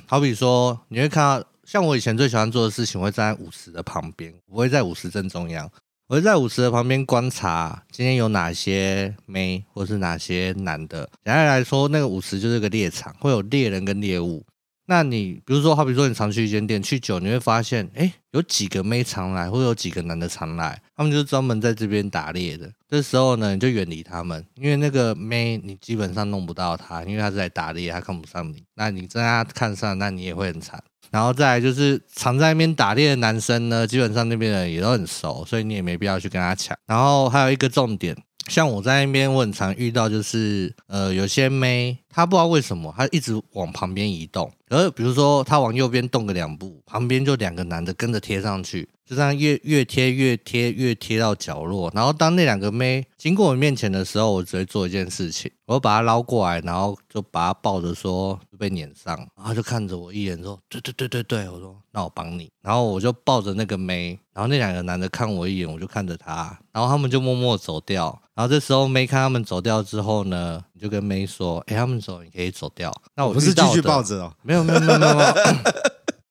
[0.06, 5.70] 好比说，你会看到，像我以前最喜欢做的事情，我会站在舞池的旁边，我会在舞池正中央，
[6.08, 11.00] 我会在舞池的旁边观察今天有哪些妹，或是哪些男的。
[11.24, 14.46] 简单来说，那个舞池就是个猎场，会有猎人跟猎物。
[14.86, 22.70] 那你比如说，好比说你常去一间店，去久你会发现，哎，有几个妹常来，或者有几个男的常来，他们就是专门在这边打猎的。
[22.88, 28.62] 这时候呢，你就远离他们，因为那个妹你基本上弄不到他，因为他是在打猎，他看不上你。
[28.76, 30.80] 那你真他看上，那你也会很惨。
[31.16, 36.76] 然后再来就是常在那边打猎的男生呢，基本上那边人也都很熟，所以你也没必要去跟他抢。
[36.86, 38.14] 然后还有一个重点。
[38.48, 44.52] 像我在那边，我很常遇到，就是呃，有些妹，她不知道为什么，她一直往旁边移动。
[44.68, 48.86] 而比如说，她往右边动个两步，旁边就两个男的跟着贴上去。
[49.06, 72.92] 就这样越越贴越贴越贴到角落，然后当那两个妹经过我面前的时候，我只会做一件事情，我把她捞过来，然后就把她抱着说就被撵上，然后就看着我一眼说对对对对对，我说那我帮你，然后我就抱着那个妹，然后那两个男的看我一眼，我就看着他，然后他们就默默走掉，然后这时候妹看他们走掉之后呢，你就跟妹说，哎，他们走，你可以走掉。
[73.14, 75.34] 那我不是继续抱着哦，没有没有没有没有，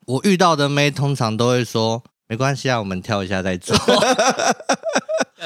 [0.07, 2.03] 我遇到的妹通常都会说。
[2.27, 3.75] 没关系啊，我们跳一下再走。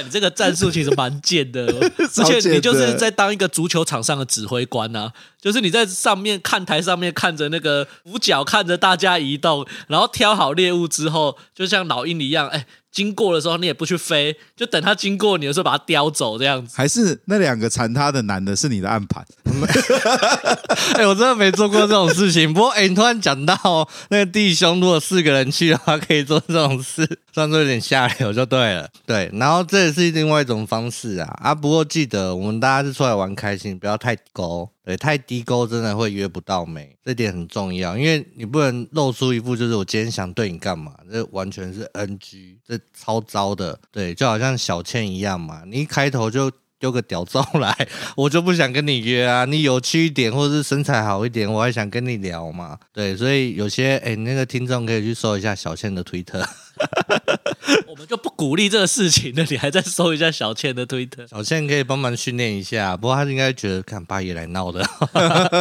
[0.02, 1.65] 你这个战术其实蛮贱的，
[2.00, 5.12] 而且你就是在当一个足球场上的指挥官啊，
[5.42, 16.73] 就是你在上面看台上面看着那个五角看着大家移动，然后挑好猎物之后，就像老鹰一样，哎，经过的时候你也不去飞，就等他经过你的时候把他叼走这样子。
[16.75, 19.25] 还是那两个缠他的男的是你的暗盘？
[20.95, 22.54] 哎、欸，我真的没做过这种事情。
[22.54, 28.89] 不过，哎、欸，你突然讲到那个弟兄，如果四个人去的话，可以做这种事，算作有点下流就对了。
[29.06, 31.54] 对，然后这也是另外一种方式啊啊！
[31.54, 34.69] 不过记得，我们大家是出来玩开心，不要太高。
[34.89, 43.80] 对，太低沟真的会约不到妹，这点很重要，因为你不能露出一副就是我今天想对你干嘛，这完全是 NG，这超糟的。
[43.91, 49.45] 对，就好像小倩一样嘛，你一开头就丢个屌照来， 我就不想跟你约啊。
[49.45, 52.75] 你有趣一点，或者是身材好一点，我还想跟你聊嘛。
[52.91, 56.43] 对，所以有些哎，那个听众可以去搜一下小倩的推特。
[57.88, 61.26] 我们就不鼓励这个事情了，你还在搜一下小倩的推特？
[61.28, 64.84] 小倩可以帮忙训练一下，不过他应该觉得看八爷来闹的。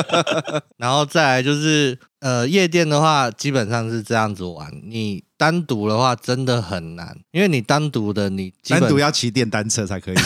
[0.78, 10.16] 然后再来就是，呃，夜店的话基本上是这样子玩，你单独的话真的很难，因为你单独的你单独要骑电单车才可以。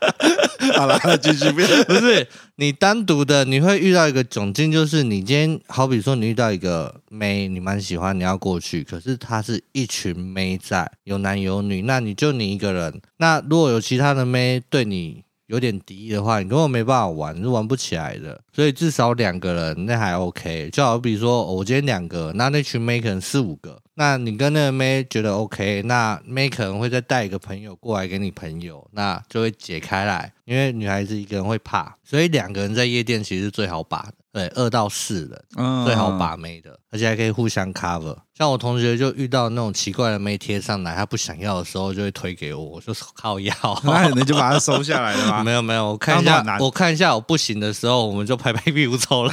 [0.76, 1.50] 好了，继续。
[1.50, 1.60] 不
[1.94, 13.00] 是你单独的，你会遇到一个窘境，就是你今天好比说你遇到一个妹，你蛮喜欢，你要过去，可是她是一群妹在，有男有女，那你就你一个人。
[13.18, 18.40] 那如果有其他的妹对你有点低的话，你根本没办法玩，是玩不起来的。
[18.52, 20.70] 所以至少两个人那还 OK。
[20.72, 23.76] 就好比说我今天两个，那那群妹可能四五个。
[23.94, 38.16] 那你跟那个妹觉得 OK，那妹可能会再带一个朋友过来给你朋友，那就会解开来，因为女孩子一个人会怕，所以两个人在夜店其实最好把，对，二到四人，嗯，最好把妹的，而且还可以互相 cover。
[38.32, 45.42] 像我同学就遇到那种奇怪的妹贴上来，他不想要的时候就会推给我，我就靠要， 那你就把它收下来了吗？
[45.42, 49.32] 没有没有，我看一下，我看一下我不行的时候，我们就拍拍屁股走了。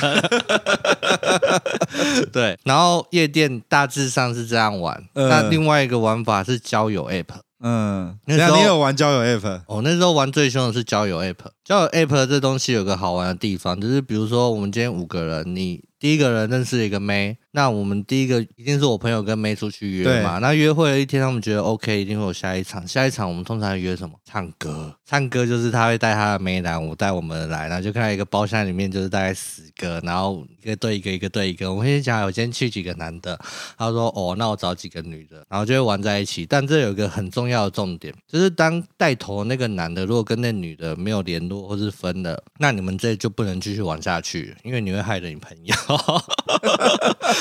[2.34, 7.26] 对，然后夜店大致上是这样玩，呃、那另外一个玩法是交友 app。
[7.60, 9.62] 嗯，那时候你有玩交友 app？
[9.68, 11.36] 哦，那时候玩最凶的是交友 app。
[11.64, 15.84] 交友 app 这东西有个好玩的地方，就是比如说我们今天五个人，你。
[16.00, 20.38] 第一个人认识一个妹，那我们第一个一定是我朋友跟妹出去约嘛。
[20.38, 22.88] 那约会了一天，他们觉得 OK，一定会有下一场。
[22.88, 24.16] 下一场我们通常约什么？
[24.24, 24.96] 唱歌。
[25.04, 31.74] 唱歌就是他会带他的妹来，我带我们来，然后就看到一个包厢里面就是大概十个，然后一个对一个，一个对一个。
[31.74, 33.40] 我先讲，我先去几个男的。
[33.76, 36.46] 他说哦，那我找几个女的，然后就会玩在一起。
[36.46, 45.76] 但这有一个很重要的重点，就是当带头那个男的如果跟那女的没有联络或是分了，那你们这就不能继续玩下去，因为你会害了你朋友。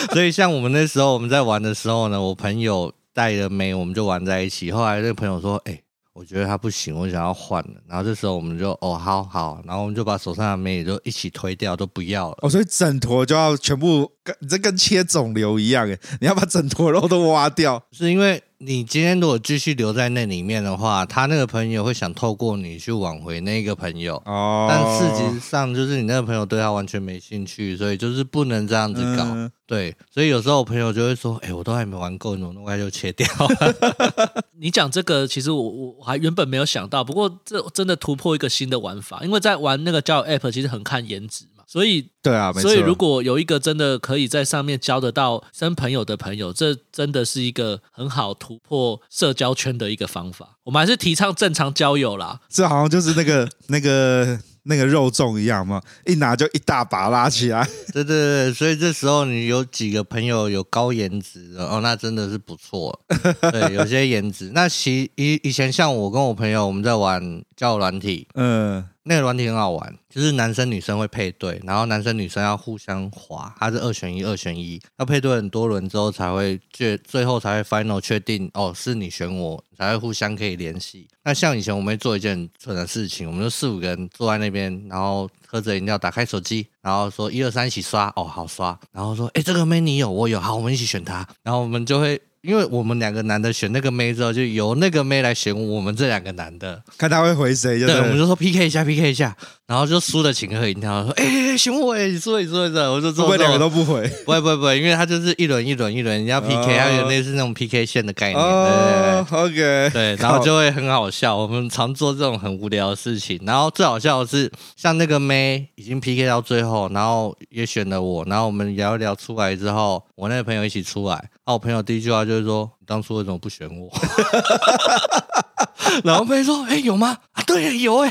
[0.15, 4.71] 所以，像我们那时候我们在玩的时候呢，我朋友带的妹，我们就玩在一起。
[4.73, 5.81] 后来那个朋友说：“哎、
[6.13, 12.39] 我觉得他不行，我想要换了。”然后这时候我们就：“哦，好好。”然后我们就把手上的妹也就一起推掉，都不要了。
[12.43, 18.43] 哦，所以整坨就要全部跟这跟切肿瘤一样，哎，你要把整坨肉都挖掉，是因为。
[18.59, 24.17] 你今天如果继续留在那里面的话，他那个朋友会想透过你去挽回那个朋友。
[24.25, 24.67] 哦。
[24.67, 29.25] 但事实上就是你那个朋友对他完全没兴趣，所以就是不能这样子搞。
[29.27, 41.45] 嗯、对，所以有时候我朋友就会说：“哎、欸，我都还没玩够，你怎么那么快就切掉了？” 你讲这个，其实我我还原本没有想到，不过这真的突破一个新的玩法，因为在玩那个交友 App，其实很看颜值。
[41.67, 50.59] 所以，对啊，所以如果有一个真的可以在上面交得到真朋友的朋友，这真的是一个很好突破社交圈的一个方法。
[50.63, 52.41] 我们还是提倡正常交友啦。
[52.49, 57.69] 这好像就是那个 那个那个肉粽一样嘛，一拿就一大把拉起来。
[57.93, 62.97] 对对对，所以这时候你有几个朋友有高颜值的哦，那真的是不错。
[63.53, 64.53] 对，有些颜值。
[64.55, 68.85] 那其以以前像我跟我朋友我们在玩交友软体，嗯。
[69.09, 81.07] 那个软体很好玩，就是男生女生会配对，然后男生女生要互相滑，它是二选一，二选一，要配对很多轮之后才会最最后才会 final 确定哦，是你选我，才会互相可以联系。
[81.23, 92.21] 那像以前我们会做一件蠢的事情，我们就四五个人坐在那边，然后喝着饮料，打开手机，然后说一二三一起刷，哦好刷，然后说哎这个妹你有我有，好我们一起选他，然后我们就会。
[92.47, 97.79] 因为我们两个男的选那个妹之后，就由那个妹来选我们这两个男的，看他会回谁。
[97.81, 111.37] 对，我们就说 PK 一下，PK 一下，然后就输的请客一定要，说哎、欸，选我哎，你输了你输了，我就说不会两个都不回，不会不会不会，因为他就是一轮一轮一轮，人家 PK，还有类似那种 PK 线的概念，哦、对对对，OK，对，然后就会很好笑。
[111.37, 121.17] 我们常做这种很无聊的事情，然后最好笑的是，像那个妹已经 PK 到最后，然后也选了我，然后我们聊一聊出来之后，我那个朋友一起出来。
[121.45, 121.55] 啊！
[121.55, 123.89] 我朋友第一句话就是说：“你当初为什么不选我？”
[126.05, 127.17] 然后朋友说：“哎、欸，有吗？
[127.33, 128.11] 啊，对，有哎。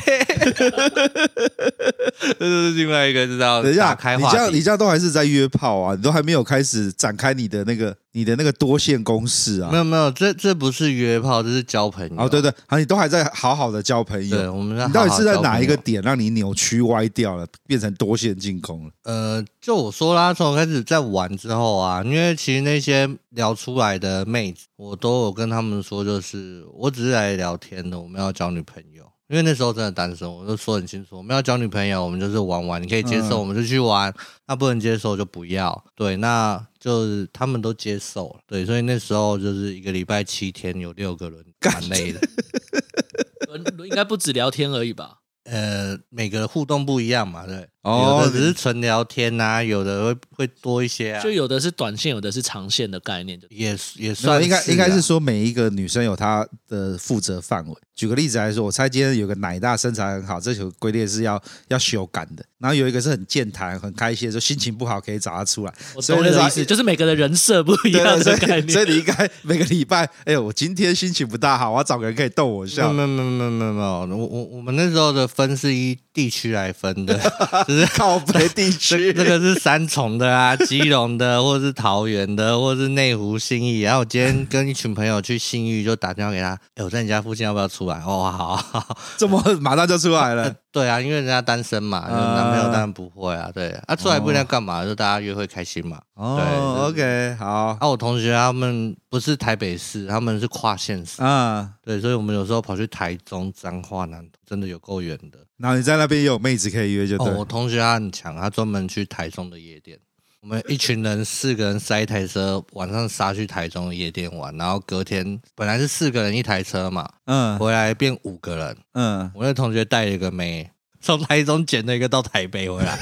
[2.38, 3.62] 这是另外一个知道。
[3.62, 5.94] 等一下，开你这样你这样都还是在约炮啊？
[5.94, 9.70] 你都还没有开始展开你的那个你的那个多线攻势啊？
[9.70, 12.16] 没有没有，这这不是约炮，这是交朋友。
[12.16, 14.34] 哦，对对，好，你都还在好好的交朋友。
[14.34, 18.90] 对，我们你到底是在哪一个点让你扭曲歪掉了，变成多线进攻了？
[19.02, 29.04] 呃，就我说啦，从开始在玩之后啊，因为其实那些聊出来的妹子，我都有跟他们说，就是我只是来聊天的，我们要交女朋友。
[29.28, 34.10] 因为那时候真的单身，我就说很清楚，我们要交女朋友，我们就是玩玩，你可以接受，我们就去玩；
[34.46, 35.84] 那不能接受就不要。
[35.94, 38.40] 对，那就是他们都接受了。
[38.46, 42.20] 对，所以那时候就是一个礼拜七天有六个人，蛮累的。
[43.84, 45.18] 应该不止聊天而已吧？
[45.44, 47.68] 呃，每个互动不一样嘛，对。
[47.86, 57.74] 哦，有的只是纯聊天呐、啊，有的会会多一些啊，就有的是短线，有的是长线的概念，也也算应该应该是说每一个女生有她的负责范围。
[57.94, 65.72] 举个例子来说，我猜今天有个奶大身材很好，这球规律是要要修改的，然后有一个是很健谈、很开心，说心情不好可以找他出来。
[65.94, 68.68] 我懂你的意思，就是每个人人设不一样的概念。
[68.68, 72.92] 所以你应该每个礼拜，哎呦，我今天心情不大好，我要找个人可以逗我笑。
[72.92, 77.18] 没有没有没有没有没有，我我我们那时候的分是以地区来分的。
[77.66, 83.80] 是 靠北地区， 这个是三重的啊，基隆的，或者是桃园的，或者是内湖信义。
[83.80, 87.96] 然后我今天跟一群朋友去信义，就打电话给他，哎，我在你家附近，要不要出来？
[88.06, 90.54] 哦，好，好， 这么马上就出来了。
[90.76, 93.50] 对啊，因为人家单身嘛，男朋友当然不会啊。
[93.50, 95.98] 对，啊，出来不一定要干嘛，就大家约会开心嘛。
[96.12, 97.78] 哦，OK，好。
[97.80, 101.70] 啊，我同学他们不是台北市，他们是跨县市啊。
[101.82, 105.38] 对，所以我们有时候跑去台中、彰化、南投，真的有够远的。
[105.56, 107.32] 然后你在那边也有妹子可以约，就对。
[107.32, 109.98] 我同学他很强，他专门去台中的夜店。
[110.46, 120.70] 我们一群人四个人塞一台车，晚上杀去台中的夜店玩，然后隔天本来是四个人一台车嘛，嗯，回来变五个人，嗯，我那同学带了一个妹。
[120.98, 122.98] 从台中捡了一个到台北回来，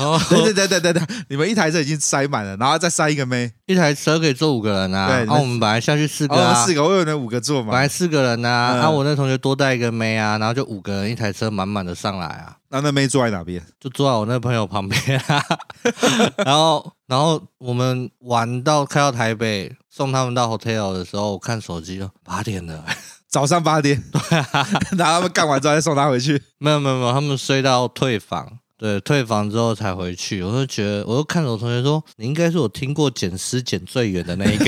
[0.00, 5.08] 哦对对对对对，你们一台车已经塞满了，然后再塞一个妹，一台车可以坐五个人啊。
[5.08, 7.70] 对，然后我们本来下去四个啊，四个，我以为能五个坐嘛。
[7.70, 12.56] 本来四个人啊，然后我那同学多带一个妹啊，然后就五个人一台车满满的上来啊。
[12.74, 13.64] 那那妹坐在哪边？
[13.78, 15.40] 就坐在我那朋友旁边啊。
[16.44, 22.84] 然后，然后我们玩到开到台北，送他们到 hotel 的时候，我看手机了，八点了。
[23.30, 24.66] 早上八点，对啊，
[24.98, 26.42] 然后他们干完之后再送他回去。
[26.58, 30.42] 没有没有没有，他们睡到退房，对，退房之后才回去。
[30.42, 34.64] 我就觉得，我就看着我同学说：“你应该是我听过捡尸捡最远的那一个。”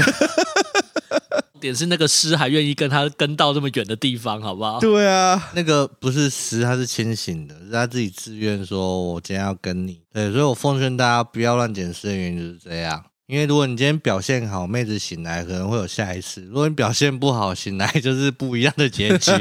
[1.67, 4.79] 点是那个尸还愿意跟他跟到这么远的地方，好不好？
[4.81, 13.05] 对啊，那个不是尸，他是清醒的，是他自己自愿说：“我今天要跟你。”对，所以我奉劝大家不要乱捡尸的原因就是这样。
[13.27, 19.33] 因为如果你今天表现好，妹子醒来可能会有下一次；如果你表现不好，醒来就是不一样的结局。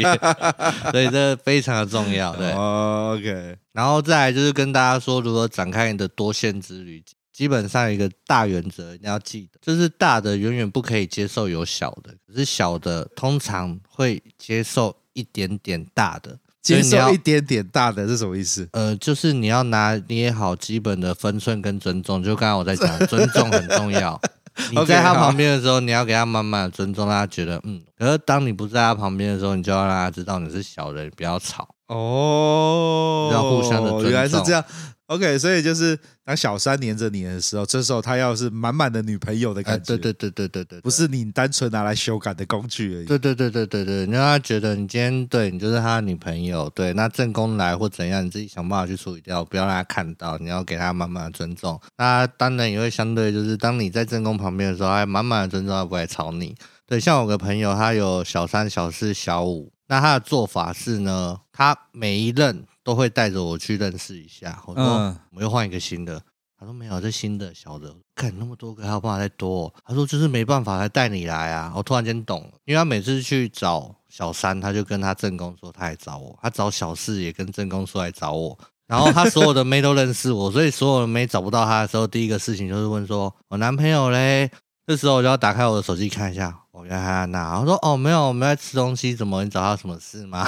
[0.91, 2.35] 所以这非常的重要。
[2.35, 3.55] 对，oh，OK。
[3.73, 7.03] 然后再来就是跟大家说如何展开你的多线之旅。
[7.35, 16.39] 基本上一个大原则，你要记得，就是大的远远不可以接受有小的，可是小的通常会接受一点点大的。
[16.61, 18.67] 接受一点点大的是什么意思？
[18.71, 22.23] 呃，就是你要拿捏好基本的分寸跟尊重。
[22.23, 24.19] 就刚刚我在讲， 尊重很重要。
[24.71, 27.83] 你在他旁边的时候，你要给他满满的尊重，让他觉得嗯。
[27.99, 34.09] 可是当你不在他旁边的时候，你就要让他知道你是小人，不要吵哦，要互相的尊重。
[34.09, 34.63] 原来是这样。
[35.07, 43.05] OK，所以就是当小三黏着你的时候，这时候他要是满满的女朋友的感觉，对对对对对对，不是你单纯拿来修改的工具而已。
[43.05, 51.79] 对对对对对对，你让他觉得你今天对你就是他的女朋友，对，那正宫来或怎样，你自己想办法去处理掉，不要让他看到，你要给他满满的尊重。
[51.97, 56.55] 那当然也会相对就是，当你在正宫旁边的时候，还满满的尊重，他不会吵你。
[56.87, 62.65] 对，像我个朋友，他有小三、小四、小五，那他的做法是呢，他每一任。
[62.85, 64.61] 都会带着我去认识一下。
[64.67, 66.21] 我说，我又换一个新的。
[66.57, 69.73] 他说没有，这新的小的，看那么多个，还有办法再多。
[69.83, 71.73] 他说就是没办法，才带你来啊。
[71.75, 78.57] 我突然间懂了，因为他每次去找小三，他就跟他正宫说他来找我；他找小四也跟正宫说来找我。
[78.87, 84.49] 然后他所有的妹都认识我， 所以所有的妹找不到他的时候，第一个事情就是问说：“我男朋友嘞？”
[84.87, 86.59] 这时候我就要打开我的手机看一下。
[86.71, 90.45] 我原来还在那，我说哦没有，我们在吃东西，怎么你找他什么事吗？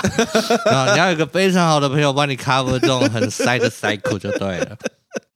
[0.65, 4.77] 然后你要有一个非常好的朋友帮你 cover 这种很塞的 cycle 就对了，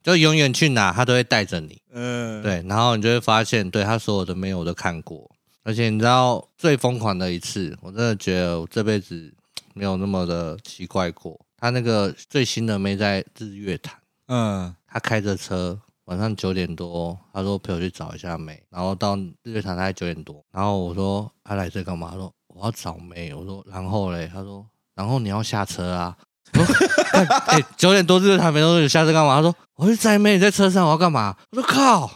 [0.04, 5.32] 就永远去哪他都会带着你，嗯，对，然后你就会发现，对他所有的妹我都看过，
[5.64, 9.34] 而且你知道最疯狂的一次，我真的觉得我这辈子
[9.74, 11.40] 没有那么的奇怪过。
[11.58, 13.96] 他那个最新的妹在日月潭，
[14.28, 15.80] 嗯，他开着车。
[16.12, 22.10] 晚上九点多，他说陪我去找一下妹，然后到日月潭大概九点多，然后我说他来这干嘛？
[22.12, 23.34] 他说我要找妹。
[23.34, 24.30] 我说然后嘞？
[24.34, 26.18] 他说然后你要下车啊。
[27.48, 29.38] 哎，九点多日月潭没到，你下车干嘛？
[29.38, 31.34] 他说我是在妹你在车上，我要干嘛？
[31.52, 32.12] 我说靠，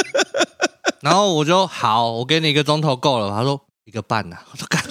[1.00, 3.30] 然后我就好，我给你一个钟头够了。
[3.30, 4.84] 他说一个半呐、啊，我说干，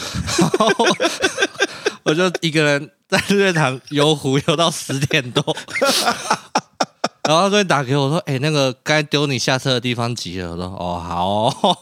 [2.01, 5.55] 我就一个人在日月潭游湖游到十点多，
[7.29, 10.49] 然后他就打给我说，哎、欸，那个该丢你下车的地方挤了。
[10.49, 11.77] 我说哦好哦，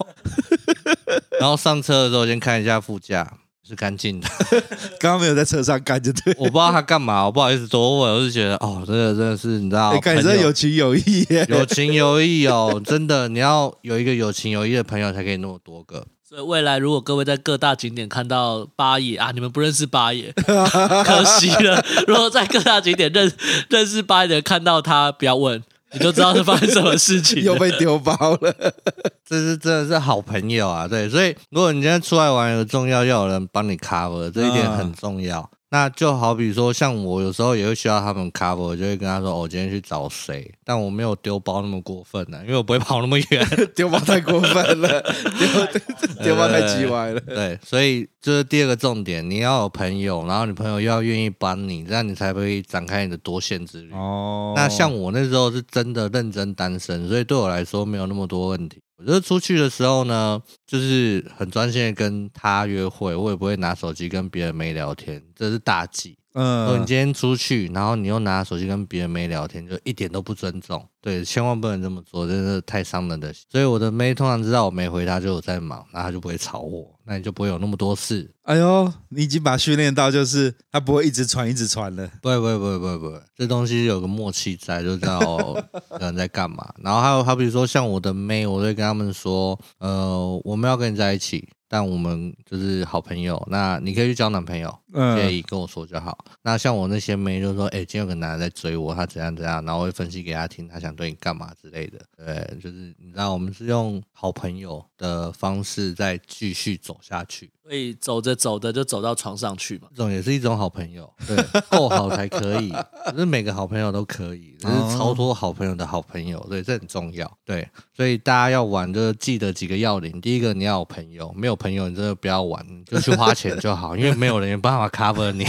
[1.40, 3.32] 然后上车的时候先看一下副驾。
[3.64, 4.28] 是干净的，
[4.98, 6.34] 刚刚没有在车上干，就对。
[6.40, 16.06] 我不知道他干嘛，我不好意思多问，我就觉得哦，真的真的是你知道，感觉有情有义耶，有情有义哦，真的，你要有一个有情有义的朋友才可以那么多个。
[16.28, 21.82] 所以未来如果各位在各大景点看到八爷啊，你们不认识八爷， 可惜了。
[22.06, 23.32] 如果在各大景点认
[23.70, 25.64] 认识八爷的看到他，不要问。
[25.94, 28.54] 你就知道是发生什么事情，又被丢包了。
[29.26, 35.40] 这是真的是好朋友啊，对，所以如果你今天出来玩，有重要要有人帮你 cover，这一点很重要。
[35.40, 43.46] 嗯那就好比说，像我有时候也会需要他们 cover，我就会跟他说：“我今天去找谁？”但我没有丢包那么过分呢、啊，因为我不会跑那么远，
[43.76, 45.02] 丢包太过分了，
[45.38, 47.20] 丢丢包太机歪了。
[47.20, 53.92] 对，所以这是第二个重点，你要有朋友，然后你朋友又要愿意帮你，这样你才会展开你的多线之旅。
[53.92, 58.82] 哦，那像我那时候是真的认真单身，所以对我来说没有那么多问题。
[58.98, 66.18] 我觉得出去的时候呢，就是很专心的跟他约会，我也不会拿手机跟别人没聊天，这是大忌。
[66.40, 70.88] 嗯，你今天出去，然后你又拿手机跟别人没聊天，就一点都不尊重。
[71.02, 73.44] 对，千万不能这么做，真的是太伤人的心。
[73.50, 78.30] 所以我的妹通常知道我没回她，就有在忙，那她就不会吵我，那你就不会有那么多事。
[78.44, 82.08] 哎呦，你已经把训练到，就是她不会一直传一直传了。
[82.22, 86.72] 不会不会不会不会不会，这东西有个默契在，就知道有人在干嘛。
[86.84, 91.50] 然后还有，好比如说像我的妹，我会跟他们说，呃，我们要跟你在一起。
[91.68, 96.18] 但我们就是好朋友，那你可以去交男朋友，可以跟我说就好。
[96.30, 102.00] 嗯、那像我那些妹就说，哎、欸，今天有个男的在追我，他怎样怎样，然后我会分析给他听，他想对你干嘛之类的。
[102.18, 107.52] 对，就是你知道，我们是用好朋友的方式再继续走下去。
[107.64, 111.36] 所以走着走着就走到床上去嘛，这种也是一种好朋友，对，
[111.70, 112.72] 够好才可以，
[113.12, 125.46] 不是每个好朋友都可以，这是超多好朋友的好朋友，对，这很重要，对，所以大家要玩就记得几个要领，第一个你要有朋友，没有朋友你真的不要玩，就去花钱就好，因为没有人有办法 cover 你，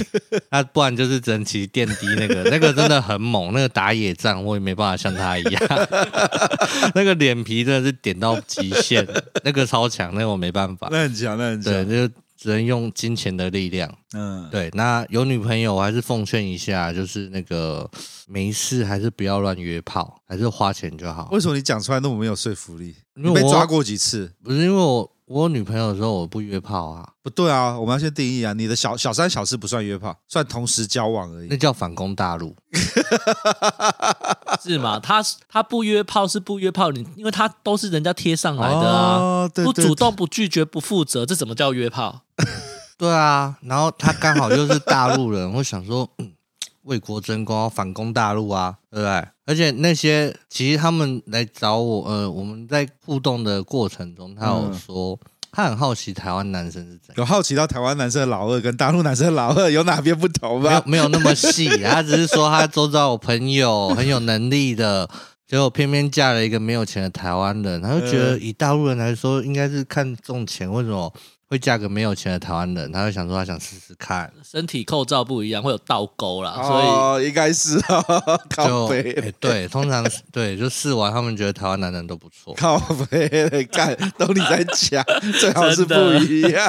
[0.51, 5.63] 那不然就是只能骑电梯那个，那个真的很猛，那个打野战我也没办法像他一样，
[6.95, 9.07] 那个脸皮真的是点到极限，
[9.43, 11.63] 那个超强，那个我没办法，那很强，那很。
[11.63, 12.15] 强，对，就。
[12.39, 14.71] 只能用金钱的力量，嗯，对。
[14.73, 17.91] 那有女朋友，我还是奉劝一下，就是那个
[18.29, 21.29] 没事还是不要乱约炮，还是花钱就好。
[21.33, 22.95] 为什么你讲出来那么没有说服力？
[23.17, 24.33] 因为被抓过几次？
[24.45, 27.07] 不是因为我我有女朋友的时候我不约炮啊？
[27.23, 28.55] 不对啊，我们要先定义啊。
[28.55, 31.49] 你的小小三小四不算约炮，算同时交往而已。
[31.51, 32.57] 那叫反攻大陆。
[34.63, 34.99] 是吗？
[34.99, 42.23] 他他不约炮是不约炮，你因为他都是人家贴上来的啊，哦、对对对，不主动、不拒绝、不负责，这怎么叫约炮？
[42.97, 46.33] 对啊，然后他刚好又是大陆人，我想说，嗯，
[46.89, 49.29] 为国争光，要反攻大陆啊，对不对？
[49.47, 55.13] 而且那些其实他们来找我，呃，我们在互动的过程中，他有说。
[55.23, 60.69] 嗯他很好奇台湾男生是怎样，有好奇到台湾男生的老二跟大陆男生的老二有哪边不同吗？
[60.69, 65.09] 没有，没有那么细， 他只是说他周遭有朋友很有能力的，
[65.47, 71.11] 结果偏偏嫁了一个没有钱的台湾人，他就觉得以大陆人来说，应该是看重钱，为什么？
[71.49, 78.05] 会嫁个没有钱的台湾人，他会想说他想试试看，身体构造不一样，会有倒钩啦，哦、所以应该是啊，
[78.51, 82.79] 靠 北就、欸、对，通常 对，就试完他们觉得台湾男人都不错，靠
[83.11, 85.03] 北干 都你在讲，
[85.41, 85.95] 最好是不
[86.25, 86.67] 一样。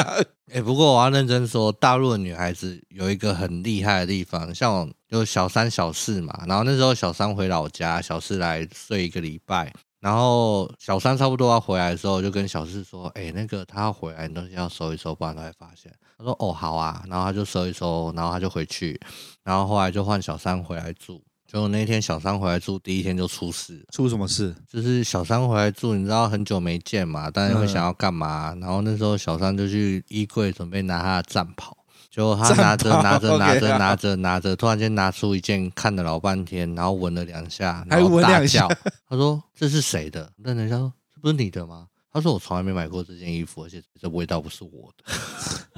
[0.52, 9.72] 哎、欸，不过我要认真说，大陆的女孩子有一个很厉害的地方，像我就小三小四嘛，然后那时候小三回老家，小四来睡一个礼拜。
[10.00, 19.00] 然后小三差不多要回来的时候，就跟小四说：“哎，那个他要回来，你东西要收一收，不然他会发现。”他说：“哦，好啊。”然后他就收一收，然后他就回去。
[19.44, 21.22] 然后后来就换小三回来住。
[21.52, 23.84] 结果那天小三回来住，第一天就出事。
[23.92, 24.56] 出什么事？
[24.72, 28.56] 就是小三回来住，你知道很久没见嘛，当然会想要干嘛。
[28.62, 31.76] 然后那时候小三就去衣柜准备拿他的战袍。
[32.10, 38.68] 就他拿着拿着拿着拿着拿着，突然间拿出一件，看了老半天，然后闻了两下，然后大叫。
[39.08, 45.04] 他说：“这是谁的？”那人家说：“这不是你的吗？”他说：“我从来没买过这件衣服，而且这味道不是我的。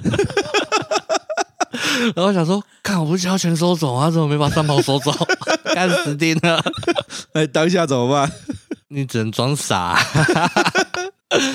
[2.16, 5.12] ”然后我想说：“看，我不是叫他全收走啊，他怎么没把战袍收走？
[5.74, 6.62] 干死定了！
[7.34, 8.32] 哎，当下怎么办？
[8.88, 9.98] 你只能装傻。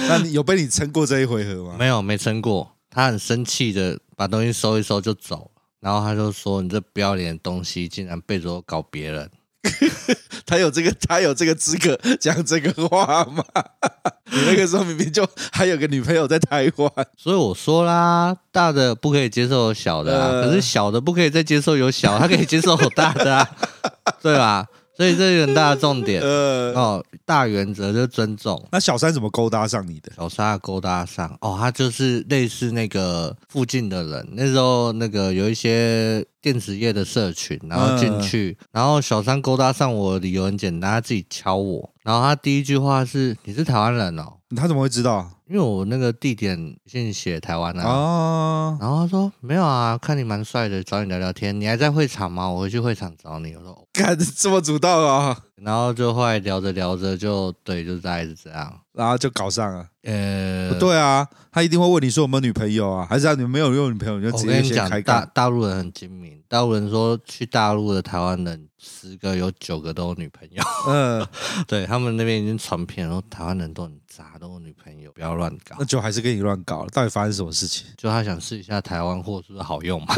[0.07, 1.75] 那你有被你撑过这一回合吗？
[1.79, 2.76] 没有，没撑过。
[2.97, 5.61] 他很生气的把东西收一收就走了。
[5.79, 9.29] 然后他就说：“你这不要脸的东西，竟然背着我搞别人。
[10.47, 13.43] ”他有这个，他有这个资格讲这个话吗？
[14.31, 23.47] 你那个时候明明就还有个女朋友在台湾，所以我说啦，大的不可以接受小的、啊，呃、可是小的不可以再接受有小，他可以接受有大的啊，
[24.23, 24.65] 对吧？
[24.97, 28.61] 所以这是很大的重点， 呃，哦，大原则就是尊重。
[28.71, 30.11] 那小三怎么勾搭上你的？
[30.17, 34.27] 小三勾搭上，哦，他就是类似那个附近的人。
[34.31, 45.29] 那时候那个有一些电子业的社群，然后进去，呃、然后小三勾搭上我的理由很简单，他自己敲我，然后他第一句话是：“你是台湾人哦。”他怎么会知道？
[45.49, 51.57] 因为我那个地点先写台湾啊，哦，然后他说没有啊，看你蛮帅的，找你聊聊天。
[51.59, 52.49] 你还在会场吗？
[52.49, 53.55] 我回去会场找你。
[53.55, 55.37] 我说，干这么主动啊！
[55.55, 59.85] 然后就后来聊着聊着就对，就大概是这样，然后就搞上了。
[60.03, 63.07] 呃，不对啊，他一定会问你说有没有女朋友啊？
[63.09, 65.21] 还是你们没有用女朋友你就直接先开干？
[65.21, 70.63] 大大陆人很精明，大陆人说去大陆的台湾人十个有九个都有女朋友。
[70.87, 71.27] 嗯，
[71.67, 75.75] 对他们那边已经传遍了，台湾人都很渣，都有女朋友，不要乱搞。
[75.79, 77.85] 那就还是跟你乱搞了，到底发生什么事情？
[77.97, 80.15] 就他想试一下台湾货是不是好用嘛？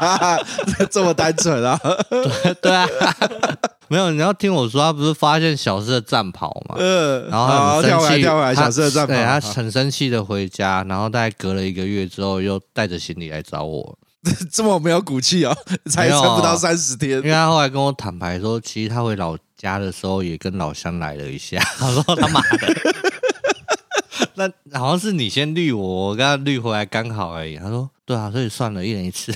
[0.90, 1.78] 这么单纯啊？
[2.08, 2.86] 对对啊，
[3.88, 6.76] 没有，你要听我说，他不是发现小四的战袍嘛？
[6.78, 13.98] 嗯，然后他很生气，小四的战袍，对他很生气的回家，然后大概隔了一个月之后，又带着行李来找我。
[14.52, 15.56] 这么没有骨气哦，
[15.90, 17.18] 才撑不到三十天。
[17.18, 21.58] 因为他后来跟我坦白说，其实他回老家的时候也跟老乡来了一下。
[21.78, 22.94] 他说他妈的。
[24.34, 27.56] 那好像是你先绿我，我跟他绿回来刚好而已。
[27.56, 29.32] 他说：“对啊，所以算了，一人一次。”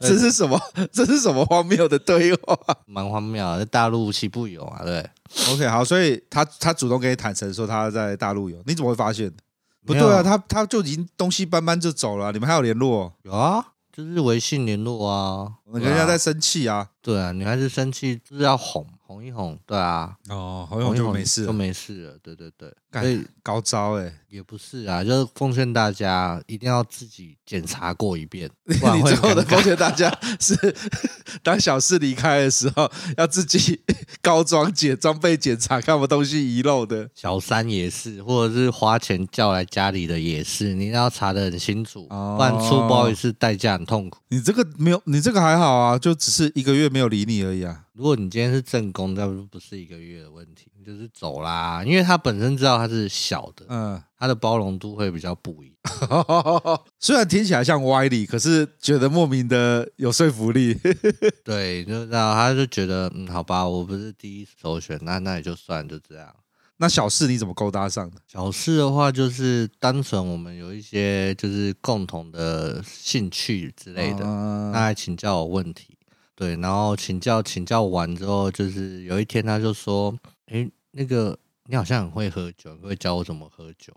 [0.00, 0.60] 这是什么？
[0.92, 2.56] 这是什么荒谬的对话？
[2.86, 5.04] 蛮荒谬在，大陆无奇不有啊，对。
[5.52, 9.32] OK，好，所以他他主动跟你坦诚说他在大陆有，你怎么会发现？
[9.88, 13.12] 不对啊，他他就已经东西搬搬就走了，你们还有联络？
[13.22, 15.50] 有啊，就是微信联络啊。
[15.72, 16.88] 人家在生气啊。
[17.00, 18.86] 对啊，女孩子生气就是要哄。
[19.06, 28.46] 哄一哄，对啊，哦，哄一哄就没事，就没事了，对对对，所以高招哎，也不是啊，就是奉劝大家一定要自己检查过一遍。
[28.68, 30.54] 你最后的奉劝大家是，
[31.42, 33.80] 当小四离开的时候，要自己
[34.20, 37.08] 高装检装备检查，看有没有东西遗漏的。
[37.14, 44.20] 小三也是，或者是花钱叫来家里的也是，你要查的很清楚，不然出包一次代价很痛苦。
[44.28, 47.84] 你这个没有，你这个还好啊，就只是一个月没有理你而已啊。
[47.94, 51.84] 如果你今天是正宫，那不不是一个月的问题，你就是走啦。
[51.84, 55.74] 因为他本身知道他是小的，嗯，他的包容度会比较不一样。
[56.98, 60.74] 虽然听起来像歪理，可是觉得莫名的有说服力。
[61.44, 66.34] 对，就然后他就觉得，嗯，好吧，我不是第一首选，那那也就算就这样。
[66.80, 68.16] 那小事你怎么勾搭上的？
[68.26, 74.24] 小事的话，就是单纯我们有一些就是共同的兴趣之类的，
[74.72, 75.96] 那还请教我问题。
[76.36, 80.16] 对，然后请教请教完之后，就是有一天他就说
[80.46, 83.94] ：“哎，那个你好像很会喝酒，你会教我怎么喝酒？”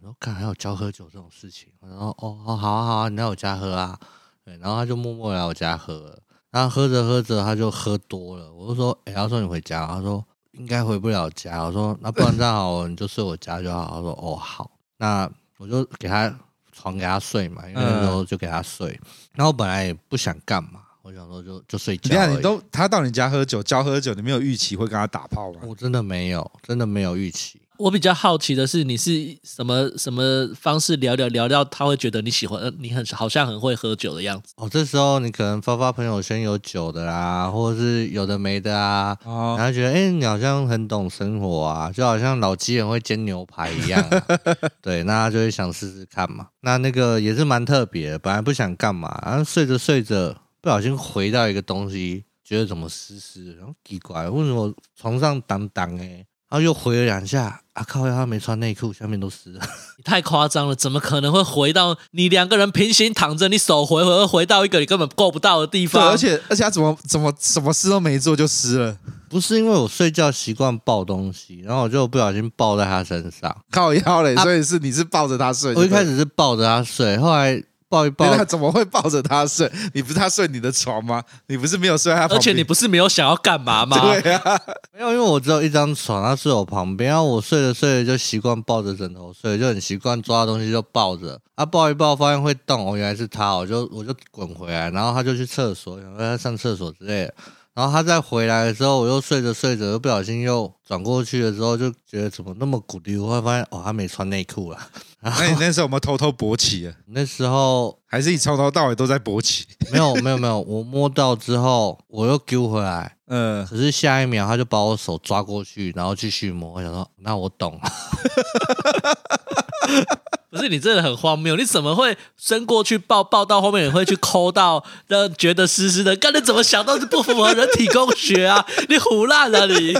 [0.00, 3.98] 我说：“看还有教喝酒这种事情。”然后：“哦哦，好啊好啊，你来我家喝啊。”
[4.44, 6.18] 对，然后他就默默来我家喝了，
[6.50, 8.52] 然后喝着喝着他就喝多了。
[8.52, 15.28] 我就说：“哎，他说你回家。”他说：“应该回不了家。”我说：“那不然这样好，你就睡我家就好。”他说：“哦好。”那
[15.58, 16.32] 我就给他
[16.70, 18.90] 床给他睡嘛，因为那时候就给他睡。
[19.02, 20.82] 嗯、然后我本来也不想干嘛。
[21.06, 22.10] 我想说就就睡觉。
[22.10, 25.60] 你看，你都他到你家喝酒，教喝酒，你没有预期会跟他打炮吗？
[25.62, 27.60] 我真的没有，真的没有预期。
[27.78, 34.52] 我比较好奇的是，你是什么什么方式聊聊聊聊，他会觉得你喜欢，你很好像很会喝酒的样子。
[34.56, 44.22] 哦，这时候你可能发发朋友圈有酒的啦，或者是有的没的啊，哦、然后觉得哎、欸，你好像很懂生活啊，就好像老鸡很会煎牛排一样、啊。
[44.82, 46.48] 对，那他就会想试试看嘛。
[46.62, 50.34] 那那个也是蛮特别的，本来不想干嘛，然后睡着睡着。
[50.60, 58.04] 不小心回到一个东西，觉得怎么湿湿的，然后奇怪，为什么床上挡挡哎，然后又回了两下，啊靠！
[58.08, 59.60] 他没穿内裤，下面都湿了，
[59.98, 66.08] 你太夸张了，怎么可能会回到你两个人平行躺着，你手回回回到一个你根本够不到的地方？
[66.10, 68.96] 而且而且他怎么怎么什么事都没做就湿了？
[69.28, 75.74] 不是因为我睡觉习惯抱东西，然后我就不小心抱在他身上，靠腰嘞，所以是你是抱着他睡？
[75.74, 77.62] 我一开始是抱着他睡，后来。
[77.88, 79.70] 抱一抱，他怎么会抱着他睡？
[79.94, 81.22] 你不是他睡你的床吗？
[81.46, 82.38] 你不是没有睡他旁边？
[82.38, 83.96] 而且你不是没有想要干嘛吗？
[84.00, 84.60] 对啊，
[84.92, 91.40] 没有，因为我只有一张床，他睡我旁边，然后我睡着睡着就习惯抱着枕头睡，就很习惯抓东西就抱着。
[91.56, 97.34] 他、啊、抱一抱，发现会动，哦，原来是他，我就我就滚回来，然后他就去厕所，然后他上厕所之类的。
[97.76, 104.78] 然后他再回来的时候，我又睡着睡着，又不小心又转过去的时候，就觉得怎么那么鼓溜，我会发现哦，他没穿内裤了。
[105.20, 106.94] 那你那时候有没有偷偷勃起啊？
[107.08, 109.66] 那时候还是你从头到尾都在勃起？
[109.92, 116.72] 没有没有没有，我摸到之后我又丢回来，嗯，可是下一秒他就把我手抓过去，然后继续摸。
[116.72, 117.80] 我想说，那我懂了。
[120.50, 126.16] 不是你真的很荒谬，你怎么会伸过去抱抱到后面也会去抠到，让觉得湿湿的？
[126.16, 128.66] 干你怎么想到是不符合人体工学啊？
[128.88, 129.96] 你胡烂了你。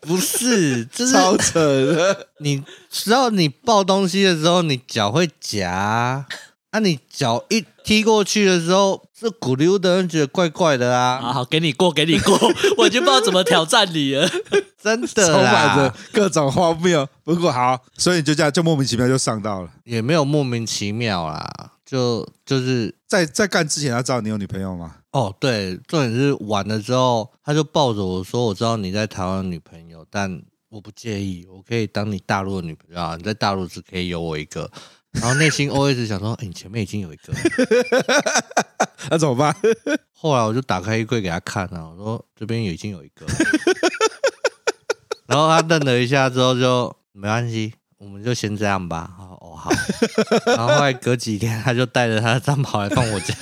[0.00, 2.28] 不是，这是超扯的。
[2.38, 6.24] 你知道，你抱东西的时候，你脚会夹，
[6.70, 11.18] 那你脚一踢过去的时候，这鼓溜的，人觉得怪怪的啊。
[11.20, 12.38] 好，好，给你过，给你过，
[12.76, 14.28] 我已经不知道怎么挑战你了，
[14.82, 17.08] 真的充满着各种荒谬。
[17.24, 24.96] 不过好，所以你就这样，就莫名其妙就上到了，也没有莫名其妙啦，就就是在在干之前，他知道你有女朋友吗？
[25.12, 33.16] 哦，对，重点是完了之后，他就抱着我说：“我知道你在台湾有女朋友，但我不介意，我可以当你大陆的女朋友啊！
[33.16, 34.70] 你在大陆只可以有我一个。”
[35.20, 37.32] 然后内心 OS 想说：“哎，你前面已经有一个，
[39.10, 39.54] 那怎么办？”
[40.14, 43.26] 后来我就打开衣柜给他看啊，我说：“这边已经有一个。”
[45.26, 49.10] 然后他愣了一下之后就没关系，我们就先这样吧。
[49.18, 49.70] 哦，好。
[50.46, 53.34] 然后后来隔几天，他就带着他的帐篷来放我家。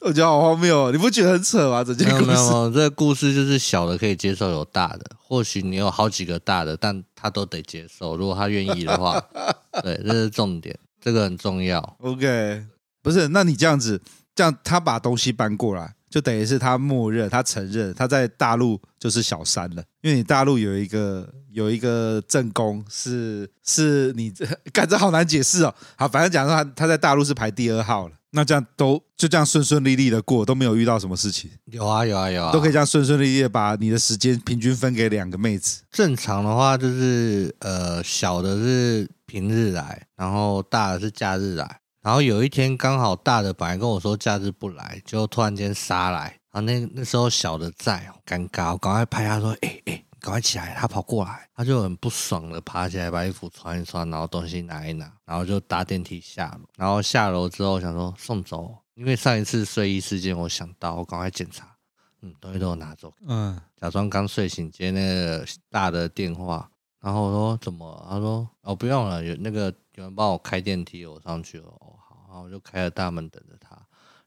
[0.02, 0.92] 我觉得好荒谬哦！
[0.92, 1.84] 你不觉得很扯吗？
[1.84, 5.04] 这件没有没有，没有，这个故事就是小的可以接受，有大的。
[5.18, 8.16] 或许你有好几个大的，但他都得接受。
[8.16, 9.22] 如果他愿意的话，
[9.82, 11.96] 对，这是重点，这个很重要。
[12.00, 12.64] OK，
[13.02, 14.00] 不是，那你这样子，
[14.34, 19.84] 这样他把东西搬过来，就等于是他默认，他承认他在大陆就是小三了。
[20.00, 25.74] 因为你大陆有一个有一个正宫是是你这，干这好难解释哦。
[25.96, 28.14] 好，反正讲说他他在大陆是排第二号了。
[28.32, 31.50] 那这样都就这样顺顺利利的过，都没有遇到什么事情。
[31.66, 35.82] 有啊有啊有啊，都可以这样顺顺利利的把你的时间平均分给两个妹子。
[35.90, 41.80] 正常的话就是呃小的是平日来，然后大的是假日来。
[42.02, 46.38] 然后有一天刚好大的本来跟我说假日不来，就突然间杀来。
[46.52, 49.92] 然后那那时候小的在，尴尬，我赶快拍他说，哎、欸、哎。
[49.92, 50.74] 欸赶快起来！
[50.74, 56.68] 他跑过来，他就很不爽的爬起来，把衣服穿一穿，然后东西拿一拿，然后就搭电梯下楼。
[56.76, 61.74] 然后下楼之后想说送走，因为上一次睡衣事件，我想到我赶快检查，
[62.20, 68.06] 嗯，东西都有拿走，嗯，假装刚睡醒接那个大的电话，然后我说怎么？
[68.08, 71.66] 他说哦不用了，有那个有人帮我开电梯，我上去了。
[71.66, 73.76] 哦好，然后我就开了大门等着他，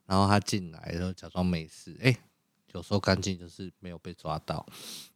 [0.06, 2.16] 然后他进来然后假装没事，哎。
[2.72, 4.66] 有时候干净就是没有被抓到，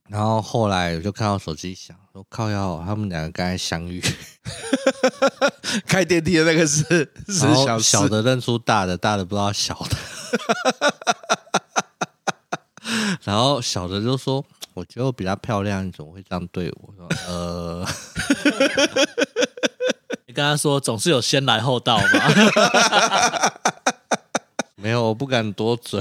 [0.08, 4.02] 然后后来我就看到手机响，说靠腰，他们两个刚才相遇，
[5.86, 6.82] 开电梯的那个是
[7.28, 9.96] 是小小的认出大的，大的不知道小的，
[13.22, 14.42] 然后小的就说
[14.72, 17.86] ：“我觉得我比较漂亮，你怎么会这样对我？”说：“呃，
[20.26, 22.04] 你跟他说总是有先来后到嘛。”
[24.80, 26.00] 没有，我不敢多嘴，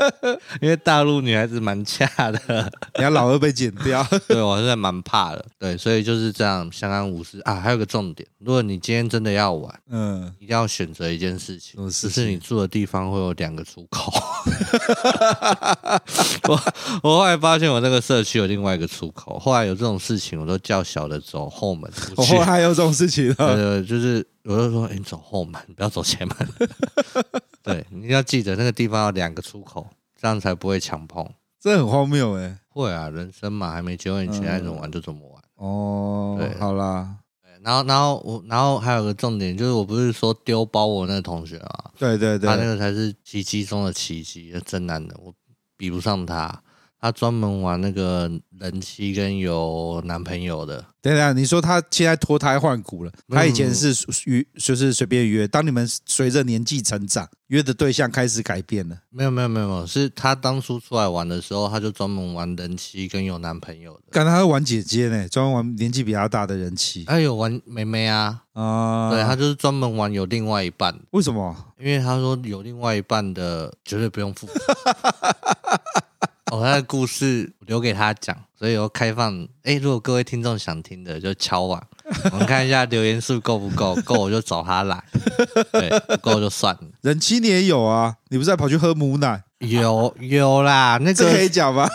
[0.62, 7.56] 因为大陆女孩子蛮恰的，你要老二被剪掉， 对我现在蛮怕的，对，所以就是这样相安无事啊。
[7.56, 14.10] 还有个重点，如果你今天真的要玩，嗯，一定要选择一件事情，就是你住的地方会有两个出口。
[16.48, 16.60] 我
[17.02, 22.32] 我后来发现我那个社区有另外一个出口，后来有这种事情，我都叫小的走后门出去。
[22.32, 26.36] 后来还有这种事情，对，就是我就说，欸，你走后门，不要走前门。
[27.74, 29.86] 对，你要记得那个地方有两个出口，
[30.20, 31.28] 这样才不会强碰。
[31.60, 32.58] 这很荒谬哎！
[32.68, 35.42] 会啊，人生嘛，还没结婚以前爱怎么玩就怎么玩。
[35.56, 37.16] 哦，对，好啦。
[37.62, 45.34] 然后，然后我，然后还有个重点就是，我不是说丢包我那个同学啊，对对对，他那个才是奇迹中的奇迹，真男的，我
[45.76, 46.62] 比不上他。
[47.00, 50.84] 他专门玩那个人妻跟有男朋友的。
[51.00, 53.12] 等等，你说他现在脱胎换骨了？
[53.28, 53.94] 他以前是
[54.24, 55.46] 约，就是随便约。
[55.46, 58.98] 当你们随着年纪成长，约的对象开始改变了。
[59.10, 64.02] 没有没有没有是他当初出来玩的时候，他就专门玩人妻跟有男朋友的。
[64.10, 67.04] 刚才他玩姐姐呢，专门玩年纪比较大的人妻。
[67.04, 69.10] 他有玩妹妹啊啊！
[69.10, 70.98] 对，他就是专门玩有另外一半。
[71.12, 71.54] 为什么？
[71.78, 74.48] 因为他说有另外一半的绝对不用付。
[76.52, 79.46] 哦，他的故事留给他讲，所以我开放。
[79.64, 81.82] 哎，如果各位听众想听的，就敲碗，
[82.30, 85.02] 我们看一下留言数够不够，够我就找他来，
[85.72, 86.82] 对，不够就算了。
[87.02, 88.14] 人妻你也有啊？
[88.28, 89.42] 你不是还跑去喝母奶？
[89.58, 91.88] 有有啦，那个这可以讲吗？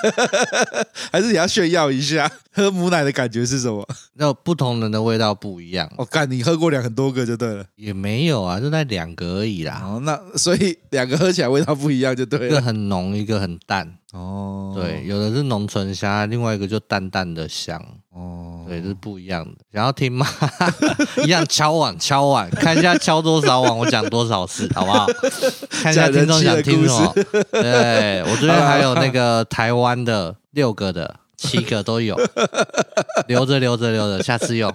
[1.14, 3.88] 还是你要炫耀一下喝母奶的感觉是什么？
[4.16, 5.90] 那不同人的味道不一样。
[5.96, 7.64] 我干、哦，你喝过两很多个就对了。
[7.76, 9.80] 也没有啊，就那两个而已啦。
[9.86, 12.48] 哦，那所以两个喝起来味道不一样就对了。
[12.48, 13.96] 一个很浓，一个很淡。
[14.14, 17.82] 哦，对，有的是浓醇香，另外一个就淡淡的香。
[18.14, 19.52] 哦，对，是不一样的。
[19.72, 20.28] 想要听吗？
[21.24, 25.08] 一样敲碗敲碗，看一下敲多少碗，我讲多少次，好不好？
[25.72, 27.14] 看一下听众想听什么。
[27.52, 32.20] 对，我这边还有那个台湾的六个的， 七个都有，
[33.28, 34.70] 留着留着留着，下次用。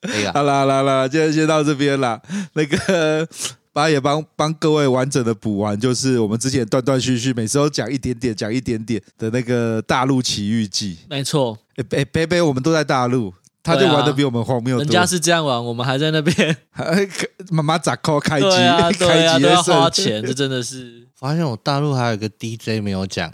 [0.00, 0.32] 可以了。
[0.32, 2.18] 好啦好啦好啦，今天先到这边啦。
[2.54, 3.28] 那个。
[3.74, 10.96] 八爷帮帮各位完整的补完，就是我们之前断断续续，每次都讲一点点，讲一点点的那个大陆奇遇记。
[11.10, 14.84] 没错，哎哎，贝贝，我们都在大陆，他就玩的比我们荒谬多。
[14.84, 16.56] 人家是这样玩，我们还在那边，
[17.50, 18.46] 妈妈咋扣开机？
[18.46, 21.08] 对啊， 对啊，开机都要花钱，这真的是。
[21.16, 23.32] 发现我大陆还有一个 DJ 没有讲，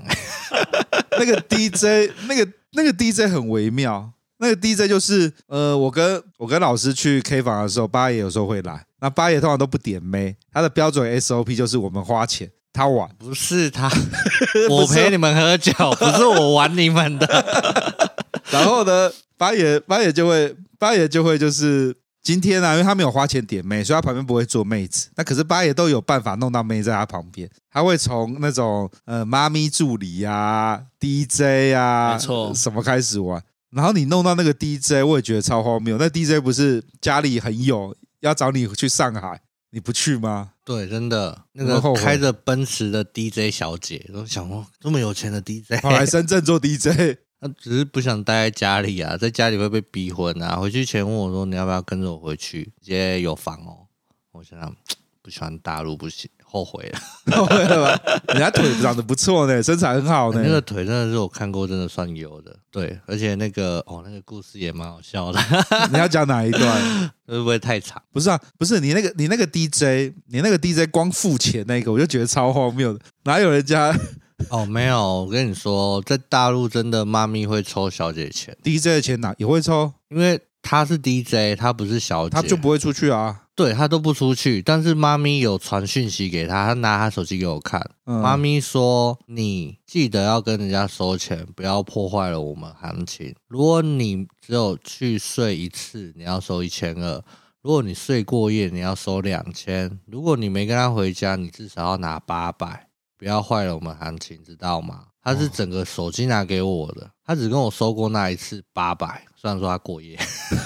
[1.20, 4.12] 那个 DJ，那个那个 DJ 很微妙。
[4.40, 8.84] 那个 DJ 就是，呃，我跟我跟老师去 K 房的时候，八爷有时候会来。
[9.00, 13.90] 那八爷通常都不点妹，他的标准 SOP 就是我们花钱，他玩，不是他，
[14.68, 17.26] 我陪你们喝酒，不是我玩你们的。
[18.50, 25.08] 然后呢，八爷八爷就会，八爷就会就是今天啊，因为他没有花钱点妹，所以他旁边不会坐妹子。
[25.16, 33.42] 那可是八爷都有办法弄到妹在他旁边，他会从那种呃妈咪助理啊、DJ 啊，没错，什么开始玩。
[33.70, 35.96] 然后你弄到那个 DJ，我也觉得超荒谬。
[35.98, 39.40] 那 DJ 不是家里很有，要找你去上海，
[39.70, 40.52] 你不去吗？
[40.64, 50.56] 对，真的，那个开着奔驰的 DJ 小姐，都想说这么有钱的 DJ，跑来深圳做 DJ，他 只是不想待在家里啊，在家里会被逼婚啊。
[50.56, 52.64] 回去前问我说，你要不要跟着我回去？
[52.82, 53.86] 直接有房哦。
[54.32, 54.76] 我想想，
[55.22, 56.30] 不喜欢大陆，不行。
[56.50, 56.98] 后悔了，
[57.36, 58.20] 后悔了吧？
[58.28, 60.42] 人家腿长得不错呢， 身材很好呢。
[60.44, 62.54] 那个腿真的是我看过，真的算有的。
[62.72, 65.40] 对，而且那个哦，那个故事也蛮好笑的。
[65.92, 67.10] 你要讲哪一段？
[67.26, 68.02] 会不会太长？
[68.12, 72.98] 不是啊，不是你那个，你那个 DJ，你那个 DJ 光付钱那个，我就觉得超荒谬的。
[73.24, 73.96] 哪有人家？
[74.50, 75.24] 哦，没有。
[75.24, 83.44] 我跟你说，在大陆真的妈咪会抽小姐钱，DJ 的钱哪也会抽，因为他是 DJ，他不是小姐，他就不会出去啊。
[83.54, 87.90] 对，他都不出去，但是妈咪有传讯息给他，他拿他手机给我看。
[88.06, 93.34] 嗯、妈咪说：“你记得要跟人家收钱，不要破坏了我们行情。
[93.48, 97.20] 如果你只有去睡一次，你要收一千二；
[97.60, 102.88] 如果你睡过夜，你要收两千；如果你没跟他回家，你至少要拿八百，
[103.18, 109.24] 不要坏了我们行情，知道吗？”他是整个手机拿给我的，他只跟我收过那一次八百。
[109.36, 110.18] 虽然说他过夜，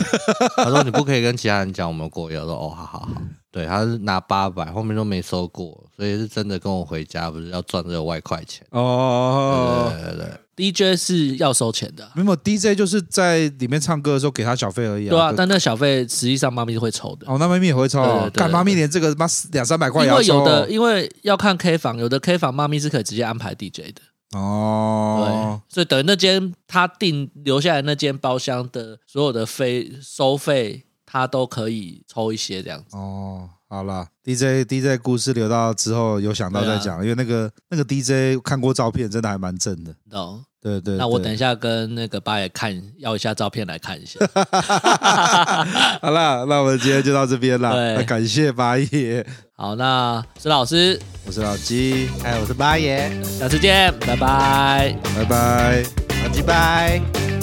[0.57, 2.37] 他说你不可以跟其他人讲我们过夜。
[2.39, 3.09] 我说哦，好好好。
[3.53, 8.67] 对，他是拿八百，后面都没收过，所以是真的跟我回家，不是要赚这个外快钱。
[8.71, 10.27] 哦，对对对
[10.57, 15.09] 对，DJ 是要收钱的，没有 DJ 就是在里面唱歌的时候给他小费而已。
[15.09, 17.29] 对啊，但那小费实际上妈咪会抽的。
[17.31, 24.03] 哦，那妈咪也会抽，干妈咪连这个妈两三百块因为有的，因为要看 K 房，有的 K 房妈咪是可以直接安排 DJ 的。
[24.39, 32.97] 哦，对，所以等于那间他订留下来那间包厢的所有的费收费，他都可以抽一些这样子。
[32.97, 39.95] 哦，好了，DJ DJ 故事留到之后有想到再讲，啊、因为那个那个 DJ 看过照片，真的还蛮正的。
[40.11, 40.97] 哦，对，对对。
[40.97, 44.19] 那我等一下跟那个八爷看要一下照片来看一下。
[46.01, 48.03] 好了，那我们今天就到这边了。
[48.05, 49.25] 感谢八爷。
[49.57, 55.85] 好，那是老师，我是老鸡，哎我是八爷，下次见，拜拜，拜拜，
[56.25, 57.34] 老鸡拜。